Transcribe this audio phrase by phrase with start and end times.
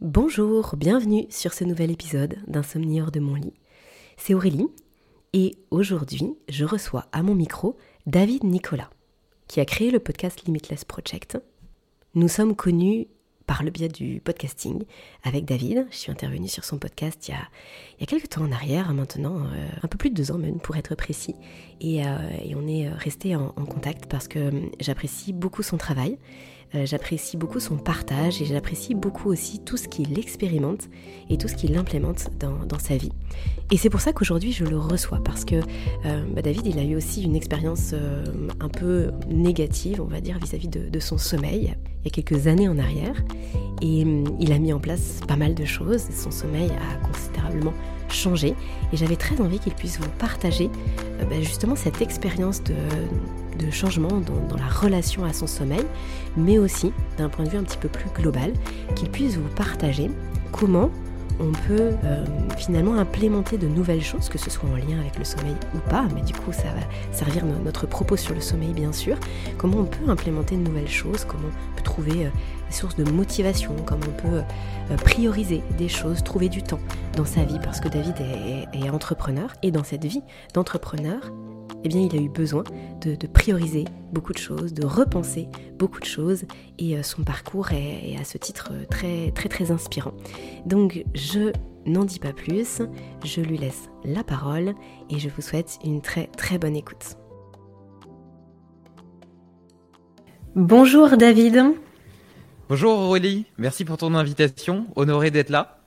[0.00, 3.54] Bonjour, bienvenue sur ce nouvel épisode d'Insomnie hors de mon lit.
[4.16, 4.68] C'est Aurélie
[5.32, 8.90] et aujourd'hui je reçois à mon micro David Nicolas
[9.48, 11.38] qui a créé le podcast Limitless Project.
[12.14, 13.08] Nous sommes connus
[13.48, 14.84] par le biais du podcasting
[15.24, 15.88] avec David.
[15.90, 19.68] Je suis intervenue sur son podcast il y a, quelques temps en arrière, maintenant euh,
[19.82, 21.34] un peu plus de deux ans même pour être précis.
[21.80, 22.16] Et, euh,
[22.54, 26.18] on est resté en, en contact parce que j'apprécie beaucoup son travail
[26.74, 30.88] euh, j'apprécie beaucoup son partage et j'apprécie beaucoup aussi tout ce qu'il expérimente
[31.30, 33.12] et tout ce qu'il implémente dans, sa vie.
[33.72, 36.82] Et c'est pour ça qu'aujourd'hui je le reçois parce que euh, bah, David il a
[36.82, 38.24] eu aussi une expérience euh,
[38.60, 42.46] un peu négative on va dire vis-à-vis de, de, son sommeil il y a quelques
[42.46, 43.24] années en arrière
[43.80, 46.04] et hum, il a mis en place pas mal de choses.
[46.10, 47.72] Son sommeil a considérablement
[48.10, 48.54] changé
[48.92, 50.68] et j'avais très envie qu'il puisse vous partager
[51.18, 52.74] bah, justement cette expérience de
[53.58, 55.84] de changement dans, la relation à son sommeil,
[56.36, 58.52] mais aussi d'un point de vue un petit peu plus global,
[58.94, 60.10] qu'il puisse vous partager
[60.52, 60.90] comment
[61.40, 62.24] on peut euh,
[62.56, 66.06] finalement implémenter de nouvelles choses, que ce soit en lien avec le sommeil ou pas,
[66.14, 66.80] mais du coup ça va
[67.12, 69.16] servir notre propos sur le sommeil bien sûr,
[69.56, 72.30] comment on peut implémenter de nouvelles choses, comment on peut trouver euh,
[72.68, 74.42] des sources de motivation, comment on peut
[74.90, 76.80] euh, prioriser des choses, trouver du temps
[77.16, 78.16] dans sa vie, parce que David
[78.72, 80.22] est entrepreneur, et dans cette vie
[80.54, 81.20] d'entrepreneur,
[81.84, 82.64] eh bien, il a eu besoin
[83.00, 86.44] de, prioriser beaucoup de choses, de repenser beaucoup de choses,
[86.78, 90.12] et euh, son parcours est, à ce titre très très très inspirant.
[90.66, 91.52] Donc, je
[91.86, 92.82] n'en dis pas plus,
[93.24, 94.74] je lui laisse la parole,
[95.10, 97.16] et je vous souhaite une très très bonne écoute.
[100.54, 101.74] Bonjour David.
[102.68, 105.77] Bonjour Aurélie, merci pour ton invitation, honoré d'être là.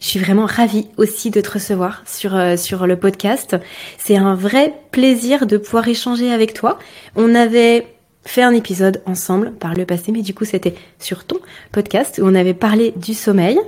[0.00, 3.56] Je suis vraiment ravie aussi de te recevoir sur, euh, sur le podcast.
[3.98, 6.78] C'est un vrai plaisir de pouvoir échanger avec toi.
[7.14, 7.86] On avait
[8.26, 11.38] fait un épisode ensemble par le passé, mais du coup c'était sur ton
[11.72, 13.58] podcast où on avait parlé du sommeil.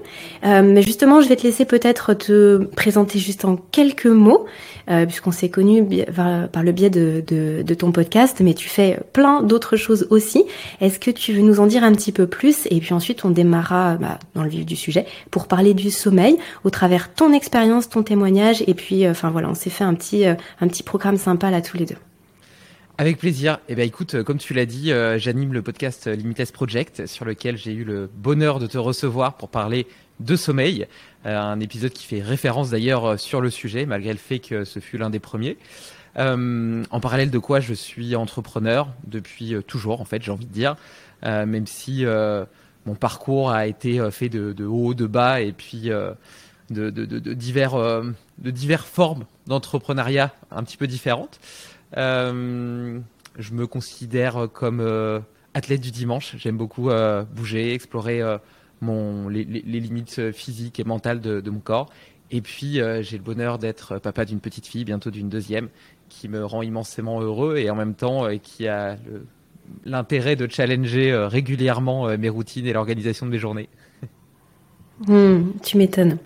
[0.44, 4.46] Euh, mais justement, je vais te laisser peut-être te présenter juste en quelques mots,
[4.90, 5.84] euh, puisqu'on s'est connus
[6.52, 10.44] par, le biais de, de, ton podcast, mais tu fais plein d'autres choses aussi.
[10.80, 12.66] Est-ce que tu veux nous en dire un petit peu plus?
[12.70, 16.36] Et puis ensuite, on démarrera bah, dans le vif du sujet pour parler du sommeil
[16.64, 19.94] au travers ton expérience, ton témoignage, et puis, euh, enfin voilà, on s'est fait un
[19.94, 21.96] petit, un petit programme sympa là tous les deux.
[23.00, 23.60] Avec plaisir.
[23.68, 27.06] Eh bien, écoute, euh, comme tu l'as dit, euh, j'anime le podcast euh, Limitless Project,
[27.06, 29.86] sur lequel j'ai eu le bonheur de te recevoir pour parler
[30.18, 30.88] de sommeil.
[31.24, 34.98] un épisode qui fait référence d'ailleurs sur le sujet, malgré le fait que ce fut
[34.98, 35.56] l'un des premiers.
[36.16, 40.74] en parallèle de quoi je suis entrepreneur depuis toujours, en fait, j'ai envie de dire,
[41.22, 42.04] même si
[42.84, 45.82] mon parcours a été fait de, de haut, de bas, et puis
[46.70, 47.76] de, de, de, divers,
[48.38, 51.38] de diverses formes d'entrepreneuriat un petit peu différentes.
[51.96, 52.98] Euh,
[53.38, 55.20] je me considère comme euh,
[55.54, 56.36] athlète du dimanche.
[56.36, 58.22] J'aime beaucoup euh, bouger, explorer
[58.82, 61.90] les, limites physiques et mentales de, mon corps.
[62.30, 65.68] Et puis, j'ai le bonheur d'être papa d'une petite fille, bientôt d'une deuxième,
[66.08, 68.96] qui me rend immensément heureux et en même temps qui a
[69.84, 73.68] l'intérêt de challenger régulièrement mes routines et l'organisation de mes journées.
[75.06, 76.18] Hmm, tu m'étonnes.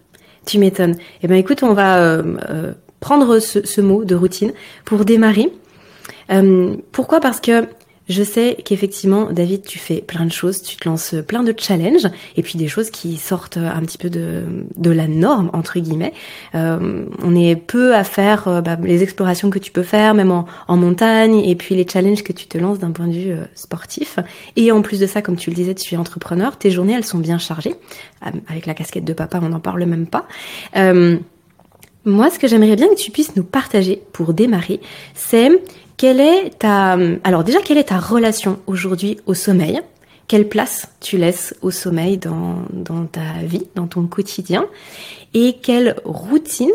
[0.44, 0.96] Tu m'étonnes.
[1.22, 2.22] Eh ben, écoute, on va
[3.02, 4.52] prendre ce, mot de routine
[4.86, 5.52] pour démarrer.
[6.30, 7.20] Euh, pourquoi?
[7.20, 7.66] Parce que
[8.08, 12.08] je sais qu'effectivement, David, tu fais plein de choses, tu te lances plein de challenges,
[12.36, 14.44] et puis des choses qui sortent un petit peu de,
[14.76, 16.12] de la norme, entre guillemets.
[16.54, 20.30] Euh, on est peu à faire euh, bah, les explorations que tu peux faire, même
[20.30, 23.34] en, en, montagne, et puis les challenges que tu te lances d'un point de vue
[23.54, 24.18] sportif.
[24.56, 27.04] Et en plus de ça, comme tu le disais, tu es entrepreneur, tes journées, elles
[27.04, 27.74] sont bien chargées.
[28.48, 30.26] Avec la casquette de papa, on n'en parle même pas.
[32.04, 34.80] Moi, ce que j'aimerais bien que tu puisses nous partager pour démarrer,
[35.14, 35.50] c'est
[35.96, 39.80] quelle est ta, alors déjà, quelle est ta relation aujourd'hui au sommeil?
[40.26, 44.66] Quelle place tu laisses au sommeil dans, dans ta vie, dans ton quotidien?
[45.32, 46.72] Et quelle routine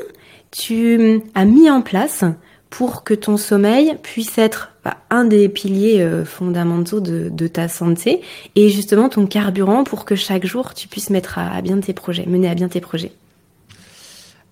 [0.52, 2.24] tu as mis en place
[2.70, 7.68] pour que ton sommeil puisse être bah, un des piliers euh, fondamentaux de, de, ta
[7.68, 8.22] santé
[8.56, 12.26] et justement ton carburant pour que chaque jour tu puisses mettre à bien tes projets,
[12.26, 13.12] mener à bien tes projets?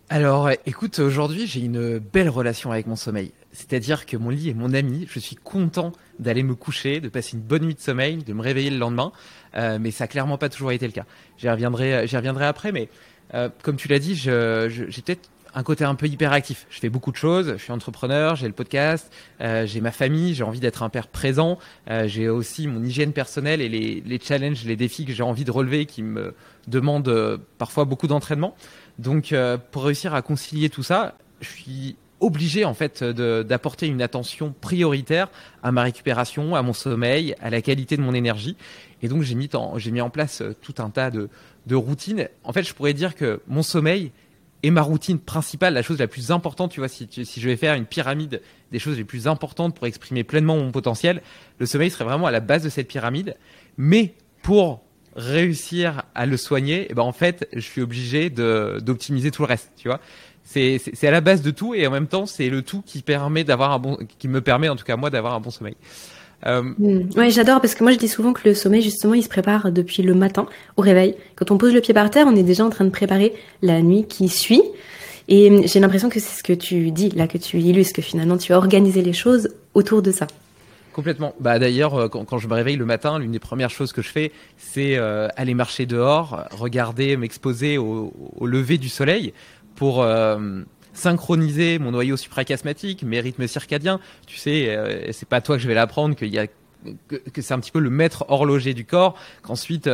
[0.07, 3.31] Alors, écoute, aujourd'hui, j'ai une belle relation avec mon sommeil.
[3.53, 5.07] C'est-à-dire que mon lit est mon ami.
[5.09, 8.41] Je suis content d'aller me coucher, de passer une bonne nuit de sommeil, de me
[8.41, 9.11] réveiller le lendemain.
[9.55, 11.05] Euh, mais ça n'a clairement pas toujours été le cas.
[11.39, 12.71] J'y reviendrai, j'y reviendrai après.
[12.71, 12.87] Mais
[13.33, 16.67] euh, comme tu l'as dit, j'ai peut-être un côté un peu hyperactif.
[16.69, 17.53] Je fais beaucoup de choses.
[17.57, 19.11] Je suis entrepreneur, j'ai le podcast,
[19.41, 21.57] euh, j'ai ma famille, j'ai envie d'être un père présent.
[21.87, 25.51] j'ai aussi mon hygiène personnelle et les, les challenges, les défis que j'ai envie de
[25.51, 26.35] relever qui me
[26.67, 28.55] demandent parfois beaucoup d'entraînement.
[28.99, 34.01] Donc, euh, pour réussir à concilier tout ça, je suis obligé en fait d'apporter une
[34.01, 35.27] attention prioritaire
[35.63, 38.55] à ma récupération, à mon sommeil, à la qualité de mon énergie.
[39.01, 39.49] Et donc j'ai mis,
[39.91, 41.29] mis en place tout un tas de,
[41.67, 42.29] de routines.
[42.43, 44.11] En fait, je pourrais dire que mon sommeil
[44.63, 46.71] est ma routine principale, la chose la plus importante.
[46.71, 49.85] Tu vois, si, si je vais faire une pyramide des choses les plus importantes pour
[49.85, 51.21] exprimer pleinement mon potentiel,
[51.59, 53.35] le sommeil serait vraiment à la base de cette pyramide.
[53.77, 54.84] Mais pour
[55.15, 59.47] réussir à le soigner, et eh ben en fait, je suis obligé d'optimiser tout le
[59.47, 59.71] reste.
[59.77, 59.99] Tu vois,
[60.43, 63.43] c'est à la base de tout et en même temps, c'est le tout qui permet
[63.43, 65.75] d'avoir un bon, qui me permet en tout cas moi d'avoir un bon sommeil.
[66.45, 66.61] Euh...
[66.61, 67.09] Mm.
[67.17, 69.71] Ouais, j'adore parce que moi je dis souvent que le sommeil justement il se prépare
[69.71, 70.45] depuis le matin
[70.77, 71.15] au réveil.
[71.35, 73.81] Quand on pose le pied par terre, on est déjà en train de préparer la
[73.81, 74.61] nuit qui suit.
[75.27, 78.37] Et j'ai l'impression que c'est ce que tu dis là, que tu illustres, que finalement
[78.37, 80.27] tu as organisé les choses autour de ça.
[80.95, 81.35] Complètement.
[81.41, 84.07] Bah d'ailleurs, euh, quand, je me réveille le matin, l'une des premières choses que je
[84.07, 89.33] fais, c'est euh, aller marcher dehors, regarder, m'exposer au, lever du soleil
[89.75, 90.61] pour euh,
[90.93, 93.99] synchroniser mon noyau suprachiasmatique, mes rythmes circadiens.
[94.25, 97.89] Tu sais, c'est pas toi que je vais l'apprendre que, c'est un petit peu le
[97.89, 99.15] maître horloger du corps.
[99.41, 99.89] Qu'ensuite,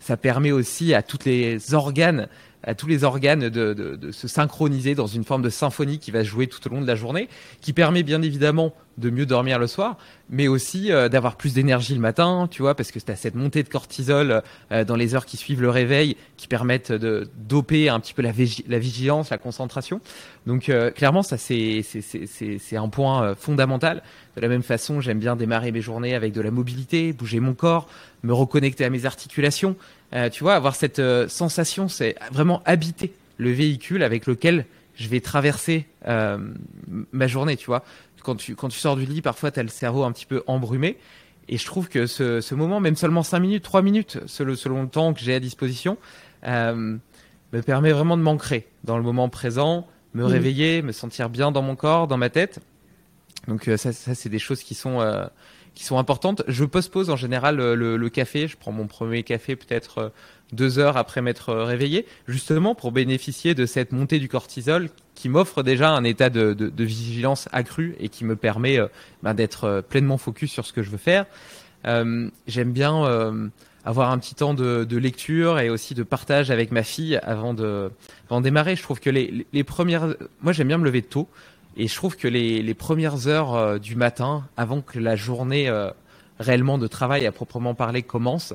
[0.00, 2.28] ça permet aussi à tous les organes
[2.62, 6.10] à tous les organes de, de, de, se synchroniser dans une forme de symphonie qui
[6.10, 7.28] va jouer tout au long de la journée,
[7.60, 9.96] qui permet bien évidemment de mieux dormir le soir,
[10.28, 13.62] mais aussi euh, d'avoir plus d'énergie le matin, tu vois, parce que tu cette montée
[13.62, 18.00] de cortisol euh, dans les heures qui suivent le réveil, qui permettent de doper un
[18.00, 18.32] petit peu la,
[18.68, 20.00] la vigilance, la concentration.
[20.46, 21.82] Donc euh, clairement, ça c'est
[22.72, 24.02] un point fondamental.
[24.36, 27.54] De la même façon, j'aime bien démarrer mes journées avec de la mobilité, bouger mon
[27.54, 27.88] corps,
[28.22, 29.76] me reconnecter à mes articulations.
[30.14, 35.08] Euh, tu vois, avoir cette euh, sensation, c'est vraiment habiter le véhicule avec lequel je
[35.08, 36.38] vais traverser euh,
[37.12, 37.82] ma journée, tu vois.
[38.22, 40.44] Quand tu, quand tu sors du lit, parfois, tu as le cerveau un petit peu
[40.46, 40.98] embrumé.
[41.48, 44.88] Et je trouve que ce, ce moment, même seulement 5 minutes, 3 minutes, selon, le
[44.88, 45.96] temps que j'ai à disposition,
[46.44, 47.00] me
[47.66, 51.74] permet vraiment de m'ancrer dans le moment présent, me réveiller, me sentir bien dans mon
[51.74, 52.60] corps, dans ma tête.
[53.48, 55.00] Donc ça, ça c'est des choses qui sont
[55.74, 56.42] qui sont importantes.
[56.48, 58.48] Je postpose en général le, café.
[58.48, 60.08] Je prends mon premier café peut-être euh,
[60.52, 65.28] deux heures après m'être euh, réveillé, justement pour bénéficier de cette montée du cortisol qui
[65.28, 68.88] m'offre déjà un état de, vigilance accru et qui me permet euh,
[69.22, 71.26] ben, d'être pleinement focus sur ce que je veux faire.
[71.84, 73.50] J'aime bien
[73.84, 77.90] avoir un petit temps de, lecture et aussi de partage avec ma fille avant de,
[78.28, 78.76] avant de démarrer.
[78.76, 81.28] Je trouve que les, les premières, moi j'aime bien me lever tôt.
[81.76, 85.68] Et je trouve que les, les premières heures euh, du matin, avant que la journée
[85.68, 85.90] euh,
[86.38, 88.54] réellement de travail à proprement parler commence,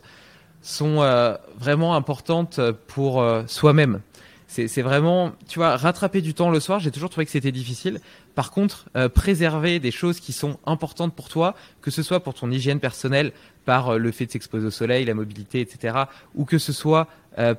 [0.62, 4.02] sont euh, vraiment importantes pour soi-même.
[4.48, 8.00] C'est vraiment, tu vois, rattraper du temps le soir, j'ai toujours trouvé que c'était difficile.
[8.34, 12.50] Par contre, préserver des choses qui sont importantes pour toi, que ce soit pour ton
[12.50, 13.34] hygiène personnelle,
[13.66, 15.98] par le fait de s'exposer au soleil, la mobilité, etc.,
[16.34, 17.08] ou que ce soit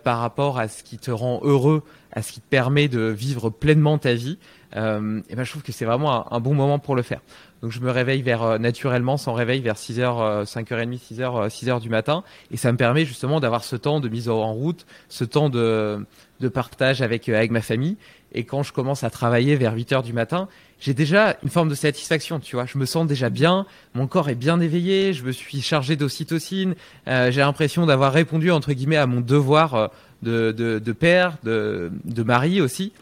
[0.02, 1.82] par rapport à ce qui te rend heureux,
[2.12, 4.38] à ce qui te permet de vivre pleinement ta vie,
[4.76, 7.20] euh, et ben je trouve que c'est vraiment un, bon moment pour le faire.
[7.62, 11.88] Donc je me réveille vers euh, naturellement sans réveil vers 6h, 5h30, 6h, 6h du
[11.88, 15.48] matin et ça me permet justement d'avoir ce temps de mise en route, ce temps
[15.48, 16.04] de,
[16.40, 17.96] de partage avec, euh, avec ma famille.
[18.32, 20.48] Et quand je commence à travailler vers 8h du matin,
[20.80, 22.66] j'ai déjà une forme de satisfaction, tu vois.
[22.66, 26.75] Je me sens déjà bien, mon corps est bien éveillé, je me suis chargé d'ocytocine,
[27.08, 29.90] euh, j'ai l'impression d'avoir répondu entre guillemets à mon devoir
[30.22, 32.92] de, de, de père, de, de mari aussi.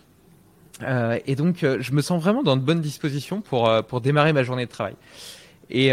[0.83, 4.01] Euh, et donc, euh, je me sens vraiment dans de bonnes dispositions pour, euh, pour
[4.01, 4.95] démarrer ma journée de travail.
[5.71, 5.91] Et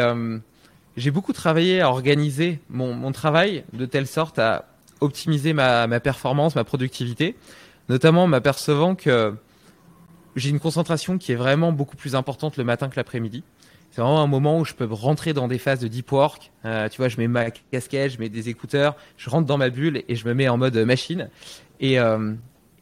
[0.95, 4.65] j'ai beaucoup travaillé à organiser mon, mon, travail de telle sorte à
[5.00, 7.35] optimiser ma, ma performance, ma productivité,
[7.89, 9.33] notamment en m'apercevant que
[10.35, 13.44] j'ai une concentration qui est vraiment beaucoup plus importante le matin que l'après-midi.
[13.92, 16.52] C'est vraiment un moment où je peux rentrer dans des phases de deep work.
[16.66, 19.69] Euh, tu vois, je mets ma casquette, je mets des écouteurs, je rentre dans ma
[19.69, 21.30] bulle et je me mets en mode machine.
[21.80, 22.33] Et, euh,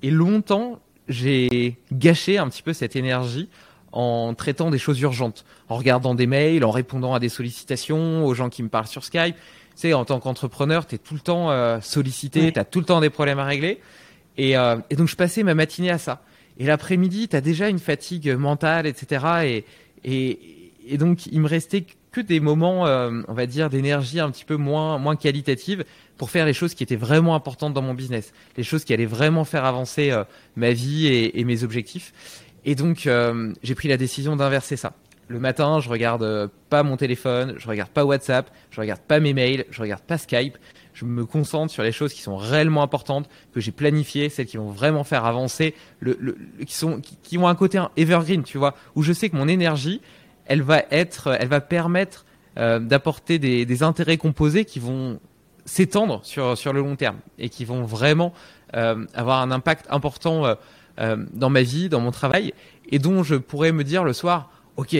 [0.04, 0.80] et longtemps,
[1.10, 3.50] j'ai gâché un petit peu cette énergie
[3.92, 8.34] en traitant des choses urgentes, en regardant des mails, en répondant à des sollicitations, aux
[8.34, 9.36] gens qui me parlent sur Skype.
[9.36, 9.42] Tu
[9.76, 12.86] sais, en tant qu'entrepreneur, tu es tout le temps euh, sollicité, tu as tout le
[12.86, 13.82] temps des problèmes à régler.
[14.38, 16.22] Et, euh, et, donc, je passais ma matinée à ça.
[16.58, 19.64] Et l'après-midi, tu as déjà une fatigue mentale, etc.
[20.04, 24.46] Et, donc, il me restait que des moments, euh, on va dire, d'énergie un petit
[24.46, 25.86] peu moins, moins qualitative
[26.18, 29.06] pour faire les choses qui étaient vraiment importantes dans mon business, les choses qui allaient
[29.06, 30.24] vraiment faire avancer euh,
[30.56, 32.14] ma vie et, mes objectifs.
[32.66, 34.94] Et donc, euh, j'ai pris la décision d'inverser ça.
[35.30, 39.34] Le matin, je regarde pas mon téléphone, je regarde pas WhatsApp, je regarde pas mes
[39.34, 40.58] mails, je regarde pas Skype.
[41.02, 44.58] Je me concentre sur les choses qui sont réellement importantes, que j'ai planifiées, celles qui
[44.58, 49.02] vont vraiment faire avancer, le, qui sont, qui, ont un côté evergreen, tu vois, où
[49.02, 50.00] je sais que mon énergie,
[50.46, 55.20] elle va être, elle va permettre d'apporter des, intérêts composés qui vont
[55.66, 58.32] s'étendre sur, le long terme et qui vont vraiment
[58.76, 60.56] euh, avoir un impact important euh,
[61.00, 62.54] euh, dans ma vie, dans mon travail,
[62.90, 64.96] et dont je pourrais me dire le soir, ok,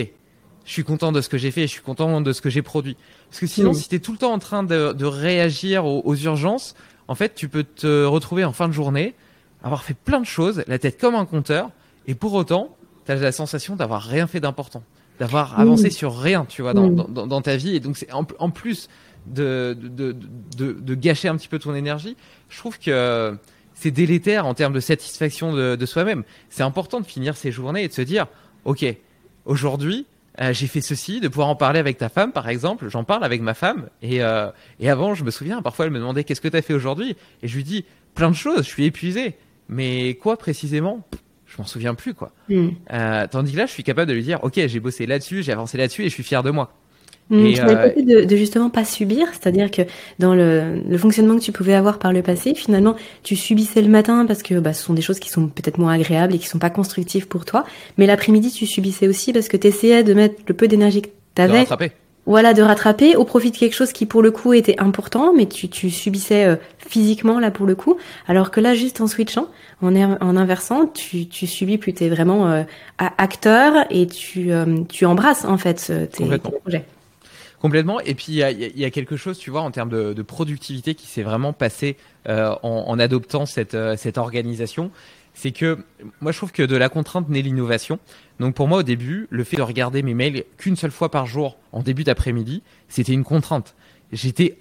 [0.64, 2.62] je suis content de ce que j'ai fait, je suis content de ce que j'ai
[2.62, 2.96] produit.
[3.28, 6.74] Parce que sinon, si tu es tout le temps en train de, réagir aux, urgences,
[7.08, 9.14] en fait, tu peux te retrouver en fin de journée,
[9.62, 11.70] avoir fait plein de choses, la tête comme un compteur,
[12.06, 12.76] et pour autant,
[13.06, 14.82] tu as la sensation d'avoir rien fait d'important,
[15.18, 17.76] d'avoir avancé sur rien, tu vois, dans, ta vie.
[17.76, 18.88] Et donc, c'est en, plus
[19.26, 22.16] de, de, gâcher un petit peu ton énergie,
[22.48, 23.36] je trouve que
[23.74, 26.24] c'est délétère en termes de satisfaction de, soi-même.
[26.50, 28.26] C'est important de finir ses journées et de se dire,
[28.64, 28.84] OK,
[29.44, 30.06] aujourd'hui,
[30.40, 32.88] euh, j'ai fait ceci, de pouvoir en parler avec ta femme, par exemple.
[32.88, 33.88] J'en parle avec ma femme.
[34.00, 36.62] Et, euh, et avant, je me souviens, parfois, elle me demandait qu'est-ce que tu as
[36.62, 37.16] fait aujourd'hui?
[37.42, 37.84] Et je lui dis
[38.14, 39.36] plein de choses, je suis épuisé.
[39.68, 41.06] Mais quoi précisément?
[41.46, 42.32] Je m'en souviens plus, quoi.
[42.48, 42.68] Mm.
[42.92, 45.52] Euh, tandis que là, je suis capable de lui dire, OK, j'ai bossé là-dessus, j'ai
[45.52, 46.72] avancé là-dessus et je suis fier de moi.
[47.32, 49.80] Mmh, et, euh, de, de, justement pas subir, c'est-à-dire que
[50.18, 53.88] dans le, le, fonctionnement que tu pouvais avoir par le passé, finalement, tu subissais le
[53.88, 56.46] matin parce que bah, ce sont des choses qui sont peut-être moins agréables et qui
[56.46, 57.64] sont pas constructives pour toi,
[57.96, 61.08] mais l'après-midi, tu subissais aussi parce que tu essayais de mettre le peu d'énergie que
[61.34, 61.64] tu avais.
[62.26, 65.46] Voilà, de rattraper au profit de quelque chose qui pour le coup était important, mais
[65.46, 67.96] tu, tu subissais euh, physiquement là pour le coup,
[68.28, 69.48] alors que là juste en switchant,
[69.80, 72.62] en, en inversant, tu, tu subis plus, tu es vraiment euh,
[72.98, 74.50] acteur et tu,
[74.90, 76.84] tu embrasses en fait tes, tes projets.
[77.62, 78.00] Complètement.
[78.00, 81.06] Et puis il y a, quelque chose, tu vois, en termes de, de productivité qui
[81.06, 81.96] s'est vraiment passé
[82.28, 84.90] euh, en, en, adoptant cette, euh, cette organisation.
[85.32, 85.78] C'est que
[86.20, 88.00] moi je trouve que de la contrainte naît l'innovation.
[88.40, 91.26] Donc pour moi au début, le fait de regarder mes mails qu'une seule fois par
[91.26, 93.76] jour en début d'après-midi, c'était une contrainte.
[94.10, 94.58] J'étais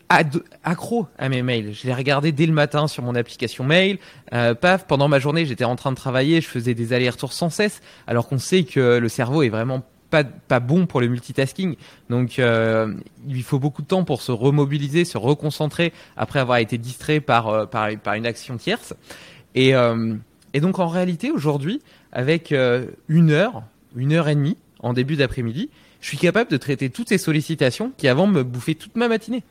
[0.64, 1.74] accro à mes mails.
[1.74, 3.98] Je les regardais dès le matin sur mon application mail.
[4.32, 7.50] Euh, paf, pendant ma journée, j'étais en train de travailler, je faisais des allers-retours sans
[7.50, 11.76] cesse, alors qu'on sait que le cerveau est vraiment pas, bon pour le multitasking.
[12.10, 12.94] Donc, euh,
[13.28, 17.48] il faut beaucoup de temps pour se remobiliser, se reconcentrer après avoir été distrait par,
[17.48, 18.94] euh, par, une action tierce.
[19.58, 20.16] Euh,
[20.54, 22.54] et donc, en réalité, aujourd'hui, avec
[23.08, 23.64] une heure,
[23.96, 25.70] une heure et demie en début d'après-midi,
[26.02, 29.44] je suis capable de traiter toutes ces sollicitations qui avant me bouffaient toute ma matinée.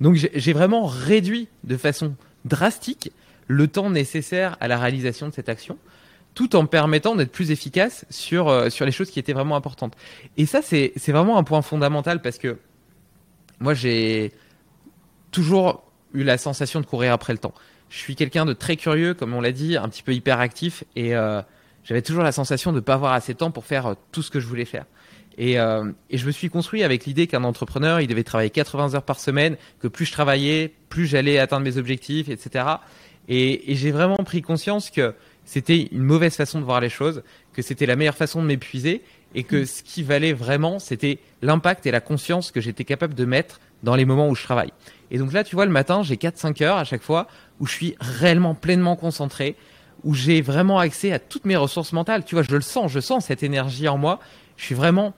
[0.00, 3.12] Donc, j'ai vraiment réduit de façon drastique
[3.46, 5.76] le temps nécessaire à la réalisation de cette action
[6.38, 9.94] tout en permettant d'être plus efficace sur, euh, sur les choses qui étaient vraiment importantes.
[10.36, 12.58] Et ça, c'est vraiment un point fondamental parce que
[13.58, 14.30] moi, j'ai
[15.32, 15.82] toujours
[16.14, 17.54] eu la sensation de courir après le temps.
[17.88, 21.16] Je suis quelqu'un de très curieux, comme on l'a dit, un petit peu hyperactif, et
[21.16, 21.42] euh,
[21.82, 24.22] j'avais toujours la sensation de ne pas avoir assez de temps pour faire euh, tout
[24.22, 24.84] ce que je voulais faire.
[25.38, 29.04] Et, et je me suis construit avec l'idée qu'un entrepreneur, il devait travailler 80 heures
[29.04, 32.64] par semaine, que plus je travaillais, plus j'allais atteindre mes objectifs, etc.
[33.28, 35.14] Et, et j'ai vraiment pris conscience que
[35.48, 37.22] c'était une mauvaise façon de voir les choses,
[37.54, 39.00] que c'était la meilleure façon de m'épuiser
[39.34, 43.24] et que ce qui valait vraiment, c'était l'impact et la conscience que j'étais capable de
[43.24, 44.74] mettre dans les moments où je travaille.
[45.10, 47.28] Et donc là, tu vois, le matin, j'ai 4-5 heures à chaque fois
[47.60, 49.56] où je suis réellement pleinement concentré,
[50.04, 52.26] où j'ai vraiment accès à toutes mes ressources mentales.
[52.26, 54.20] Tu vois, je le sens, je sens cette énergie en moi.
[54.58, 55.14] Je suis vraiment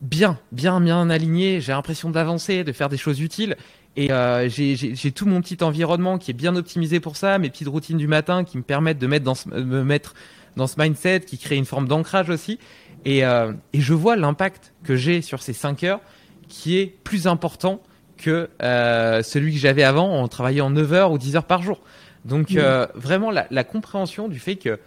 [0.00, 1.60] bien, bien, bien aligné.
[1.60, 3.58] J'ai l'impression d'avancer, de faire des choses utiles.
[3.96, 7.68] Et euh, j'ai tout mon petit environnement qui est bien optimisé pour ça, mes petites
[7.68, 10.14] routines du matin qui me permettent de mettre dans ce, me mettre
[10.56, 12.58] dans ce mindset, qui crée une forme d'ancrage aussi.
[13.04, 16.00] Et, euh, et, je vois l'impact que j'ai sur ces 5 heures
[16.48, 17.80] qui est plus important
[18.16, 21.80] que euh, celui que j'avais avant en travaillant 9 heures ou 10 heures par jour.
[22.24, 24.80] Donc euh, vraiment la, la, compréhension du fait que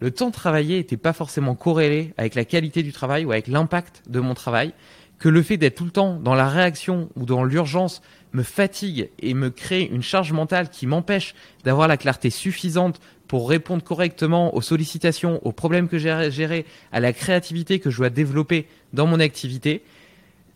[0.00, 3.46] le temps de travailler n'était pas forcément corrélé avec la qualité du travail ou avec
[3.46, 4.72] l'impact de mon travail,
[5.18, 8.02] que le fait d'être tout le temps dans la réaction ou dans l'urgence
[8.36, 13.48] me fatigue et me crée une charge mentale qui m'empêche d'avoir la clarté suffisante pour
[13.48, 18.10] répondre correctement aux sollicitations, aux problèmes que j'ai gérés, à la créativité que je dois
[18.10, 19.82] développer dans mon activité,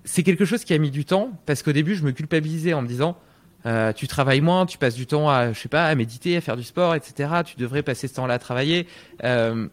[0.04, 2.82] c'est quelque chose qui a mis du temps parce qu'au début je me culpabilisais en
[2.82, 3.16] me disant
[3.66, 6.40] euh, tu travailles moins, tu passes du temps à je sais pas à méditer, à
[6.40, 7.30] faire du sport, etc.
[7.44, 8.86] Tu devrais passer ce temps-là à travailler.
[9.24, 9.68] Euh,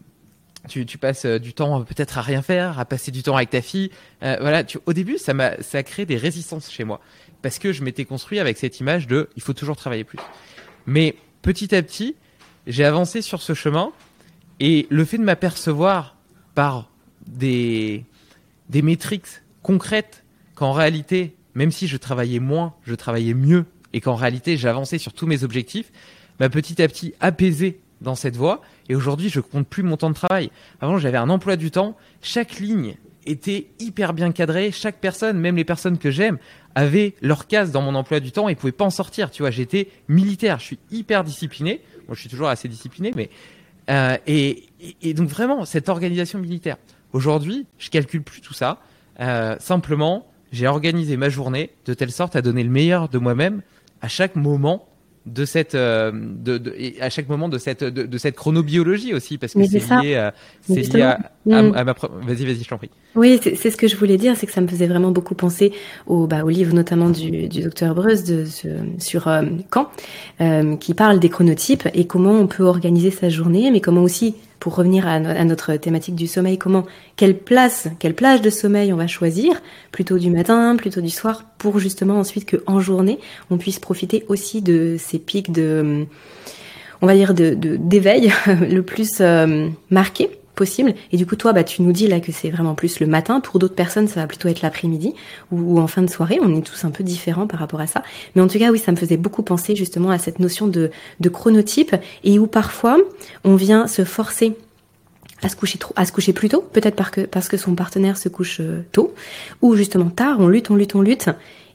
[0.68, 3.62] tu, passes euh, du temps peut-être à rien faire, à passer du temps avec ta
[3.62, 3.90] fille.
[4.20, 7.00] Voilà, au début, ça m'a, ça a créé des résistances chez moi
[7.42, 10.18] parce que je m'étais construit avec cette image de il faut toujours travailler plus.
[10.86, 12.16] Mais petit à petit,
[12.66, 13.92] j'ai avancé sur ce chemin
[14.60, 16.16] et le fait de m'apercevoir
[16.54, 16.90] par
[17.26, 18.04] des
[18.68, 24.14] des métriques concrètes qu'en réalité, même si je travaillais moins, je travaillais mieux et qu'en
[24.14, 25.90] réalité j'avançais sur tous mes objectifs,
[26.40, 28.62] m'a petit à petit apaisé dans cette voie.
[28.88, 30.50] Et aujourd'hui, je compte plus mon temps de travail.
[30.80, 31.96] Avant, j'avais un emploi du temps.
[32.22, 34.70] Chaque ligne était hyper bien cadrée.
[34.72, 36.38] Chaque personne, même les personnes que j'aime,
[36.78, 39.32] avaient leur case dans mon emploi du temps et pouvaient pas en sortir.
[39.32, 40.60] Tu vois, j'étais militaire.
[40.60, 41.80] Je suis hyper discipliné.
[42.06, 43.30] Moi, je suis toujours assez discipliné, mais
[43.90, 44.66] euh, et,
[45.02, 46.76] et, donc vraiment cette organisation militaire.
[47.12, 48.78] Aujourd'hui, je calcule plus tout ça.
[49.18, 53.62] Euh, simplement, j'ai organisé ma journée de telle sorte à donner le meilleur de moi-même
[54.00, 54.86] à chaque moment
[55.26, 59.14] de cette, euh, de, de, et à chaque moment de cette, de, de cette chronobiologie
[59.14, 60.30] aussi, parce que c'est lié,
[60.60, 61.72] c'est lié à, Mm.
[61.74, 61.94] à ma.
[61.94, 62.90] pro- Vas-y, vas-y, je t'en prie.
[63.16, 65.34] Oui, c'est c'est ce que je voulais dire, c'est que ça me faisait vraiment beaucoup
[65.34, 65.72] penser
[66.06, 68.44] au, bah, au livre notamment du, du docteur Breus de,
[68.98, 69.88] sur euh, Caen,
[70.40, 74.34] euh, qui parle des chronotypes et comment on peut organiser sa journée, mais comment aussi,
[74.60, 76.84] pour revenir à, no- à notre thématique du sommeil, comment
[77.16, 79.60] quelle place, quelle plage de sommeil on va choisir,
[79.92, 83.18] plutôt du matin, plutôt du soir, pour justement ensuite que en journée
[83.50, 86.04] on puisse profiter aussi de ces pics de,
[87.00, 88.32] on va dire de de- d'éveil
[88.70, 90.94] le plus euh, marqué possible.
[91.12, 93.40] Et du coup, toi, bah, tu nous dis là que c'est vraiment plus le matin.
[93.40, 95.14] Pour d'autres personnes, ça va plutôt être l'après-midi
[95.52, 96.38] ou, en fin de soirée.
[96.42, 98.02] On est tous un peu différents par rapport à ça.
[98.34, 100.90] Mais en tout cas, oui, ça me faisait beaucoup penser justement à cette notion de,
[101.32, 102.96] chronotype et où parfois
[103.44, 104.56] on vient se forcer
[105.42, 108.16] à se coucher à se coucher plus tôt, peut-être parce que, parce que son partenaire
[108.16, 109.14] se couche euh, tôt,
[109.62, 111.28] ou justement tard, on lutte, on lutte, on lutte,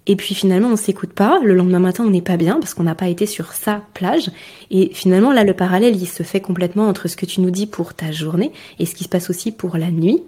[0.06, 2.84] et puis finalement on s'écoute pas, le lendemain matin on n'est pas bien parce qu'on
[2.84, 4.32] n'a pas été sur sa plage,
[4.72, 7.68] et finalement là le parallèle il se fait complètement entre ce que tu nous dis
[7.68, 10.22] pour ta journée et ce qui se passe aussi pour la nuit.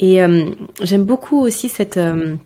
[0.00, 0.50] Et euh,
[0.82, 1.96] j'aime beaucoup aussi cette...
[1.96, 2.36] euh,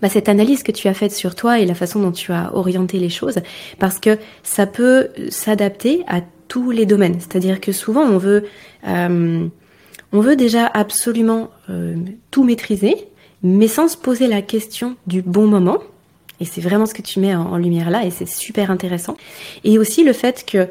[0.00, 2.54] bah, cette analyse que tu as faite sur toi et la façon dont tu as
[2.54, 3.40] orienté les choses,
[3.80, 7.18] parce que ça peut s'adapter à tous les domaines.
[7.18, 8.44] C'est-à-dire que souvent on veut,
[8.86, 9.46] euh,
[10.12, 11.96] on veut déjà absolument euh,
[12.30, 12.94] tout maîtriser,
[13.42, 15.78] mais sans se poser la question du bon moment.
[16.40, 19.16] Et c'est vraiment ce que tu mets en, en lumière là, et c'est super intéressant.
[19.64, 20.68] Et aussi le fait que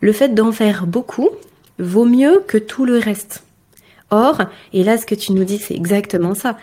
[0.00, 1.30] le fait d'en faire beaucoup
[1.78, 3.44] vaut mieux que tout le reste.
[4.10, 4.42] Or,
[4.72, 6.58] et là ce que tu nous dis, c'est exactement ça.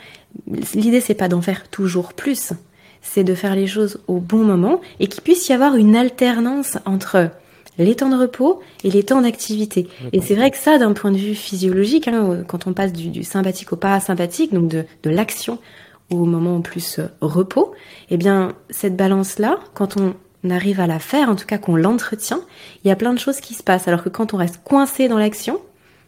[0.76, 2.54] L'idée c'est pas d'en faire toujours plus,
[3.02, 6.78] c'est de faire les choses au bon moment et qu'il puisse y avoir une alternance
[6.86, 7.32] entre
[7.80, 9.88] les temps de repos et les temps d'activité.
[10.12, 13.08] Et c'est vrai que ça, d'un point de vue physiologique, hein, quand on passe du,
[13.08, 15.60] du sympathique au parasympathique, donc de, de l'action
[16.10, 17.74] au moment plus euh, repos,
[18.10, 20.14] eh bien cette balance-là, quand on
[20.50, 22.42] arrive à la faire, en tout cas qu'on l'entretient,
[22.84, 23.88] il y a plein de choses qui se passent.
[23.88, 25.60] Alors que quand on reste coincé dans l'action,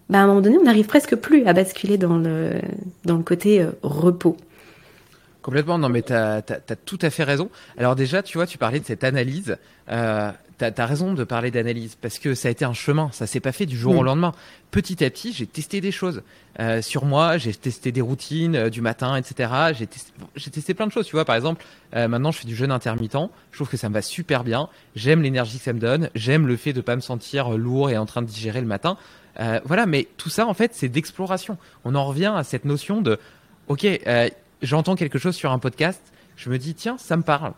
[0.09, 2.53] bah, à un moment donné, on n'arrive presque plus à basculer dans le,
[3.05, 4.37] dans le côté euh, repos.
[5.41, 6.41] Complètement, non mais tu as,
[6.85, 7.49] tout à fait raison.
[7.77, 9.57] Alors déjà, tu vois, tu parlais de cette analyse.
[9.89, 13.25] Euh, tu as, raison de parler d'analyse parce que ça a été un chemin, ça
[13.25, 13.97] s'est pas fait du jour Mm.
[13.97, 14.33] au lendemain.
[14.69, 16.21] Petit à petit, j'ai testé des choses
[16.59, 19.51] euh, sur moi, j'ai testé des routines euh, du matin, etc.
[19.73, 20.11] J'ai testé,
[20.51, 21.25] testé plein de choses, tu vois.
[21.25, 23.17] Par exemple, euh, maintenant je fais du jeûne intermittent,
[23.51, 24.69] je trouve que ça me va super bien.
[24.95, 27.97] J'aime l'énergie que ça me donne, j'aime le fait de pas me sentir lourd et
[27.97, 28.97] en train de digérer le matin.
[29.39, 31.57] Euh, voilà, mais tout ça en fait c'est d'exploration.
[31.85, 33.17] On en revient à cette notion de,
[33.67, 34.29] ok, euh,
[34.61, 36.01] j'entends quelque chose sur un podcast,
[36.35, 37.53] je me dis tiens ça me parle,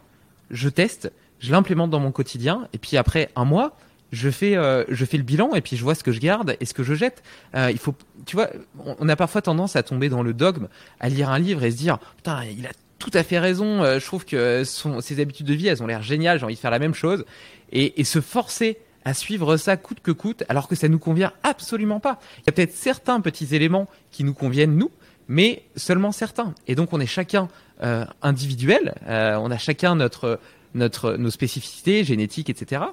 [0.52, 3.78] je teste, je l'implémente dans mon quotidien et puis après un mois
[4.14, 6.56] je fais euh, je fais le bilan et puis je vois ce que je garde
[6.60, 7.24] et ce que je jette.
[7.56, 10.68] Euh, il faut tu vois on, a parfois tendance à tomber dans le dogme,
[11.00, 14.00] à lire un livre et se dire putain il a tout à fait raison, euh,
[14.00, 16.60] je trouve que son, ses habitudes de vie elles ont l'air géniales, j'ai envie de
[16.60, 17.26] faire la même chose
[17.72, 21.34] et, et se forcer à suivre ça coûte que coûte, alors que ça nous convient
[21.42, 22.20] absolument pas.
[22.38, 24.92] Il y a peut-être certains petits éléments qui nous conviennent nous,
[25.28, 26.54] mais seulement certains.
[26.68, 27.50] Et donc on est chacun
[27.82, 30.40] euh, individuel, euh, on a chacun notre
[30.74, 32.84] notre nos spécificités génétiques, etc.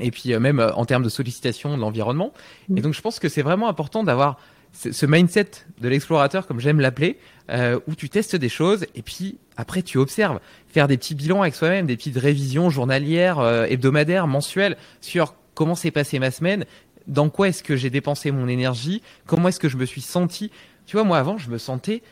[0.00, 2.32] Et puis euh, même euh, en termes de sollicitation de l'environnement.
[2.68, 2.78] Mm.
[2.78, 4.38] Et donc je pense que c'est vraiment important d'avoir
[4.72, 5.50] ce, ce mindset
[5.80, 7.18] de l'explorateur, comme j'aime l'appeler,
[7.50, 11.42] euh, où tu testes des choses et puis après tu observes, faire des petits bilans
[11.42, 16.64] avec soi-même, des petites révisions journalières, euh, hebdomadaires, mensuelles sur comment s'est passée ma semaine,
[17.06, 20.50] dans quoi est-ce que j'ai dépensé mon énergie, comment est-ce que je me suis senti.
[20.92, 22.02] Tu vois, moi avant, je me sentais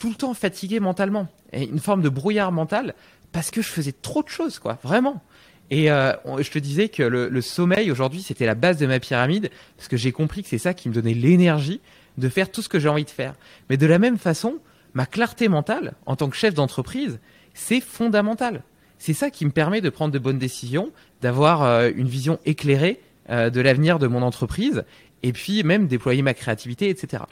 [0.00, 2.96] tout le temps fatigué mentalement, une forme de brouillard mental
[3.30, 5.22] parce que je faisais trop de choses, quoi, vraiment.
[5.70, 8.98] Et euh, je te disais que le, le sommeil aujourd'hui, c'était la base de ma
[8.98, 11.80] pyramide parce que j'ai compris que c'est ça qui me donnait l'énergie
[12.16, 13.34] de faire tout ce que j'ai envie de faire.
[13.70, 14.56] Mais de la même façon,
[14.94, 17.20] ma clarté mentale en tant que chef d'entreprise,
[17.54, 18.64] c'est fondamental.
[18.98, 20.90] C'est ça qui me permet de prendre de bonnes décisions,
[21.22, 23.00] d'avoir euh, une vision éclairée
[23.30, 24.82] euh, de l'avenir de mon entreprise,
[25.22, 27.22] et puis même déployer ma créativité, etc.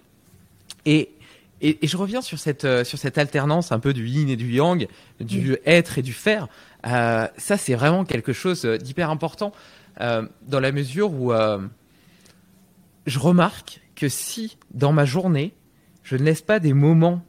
[0.86, 1.10] Et,
[1.60, 4.36] et, et je reviens sur cette, euh, sur cette alternance un peu du yin et
[4.36, 4.86] du yang,
[5.20, 6.48] du être et du faire.
[6.86, 9.52] Euh, ça, c'est vraiment quelque chose d'hyper important
[10.00, 11.58] euh, dans la mesure où euh,
[13.06, 15.54] je remarque que si dans ma journée,
[16.02, 17.24] je ne laisse pas des moments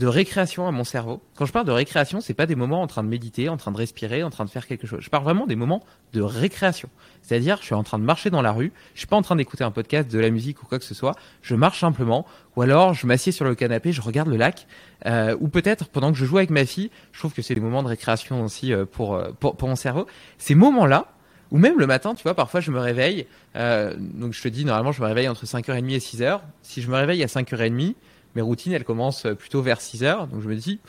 [0.00, 1.20] de récréation à mon cerveau.
[1.36, 3.70] Quand je parle de récréation, c'est pas des moments en train de méditer, en train
[3.70, 5.00] de respirer, en train de faire quelque chose.
[5.02, 5.84] Je parle vraiment des moments
[6.14, 6.88] de récréation.
[7.20, 9.36] C'est-à-dire, je suis en train de marcher dans la rue, je suis pas en train
[9.36, 11.16] d'écouter un podcast, de la musique ou quoi que ce soit.
[11.42, 12.24] Je marche simplement,
[12.56, 14.66] ou alors je m'assieds sur le canapé, je regarde le lac,
[15.04, 16.90] euh, ou peut-être pendant que je joue avec ma fille.
[17.12, 19.76] Je trouve que c'est des moments de récréation aussi euh, pour, euh, pour pour mon
[19.76, 20.06] cerveau.
[20.38, 21.08] Ces moments-là,
[21.50, 23.26] ou même le matin, tu vois, parfois je me réveille.
[23.56, 26.40] euh, donc je te dis, normalement, je me réveille entre 5h30 et 6h.
[26.62, 27.96] Si je me réveille à 5h30,
[28.34, 30.26] mes routines, elles commencent plutôt vers 6 heures.
[30.26, 30.80] Donc je me dis,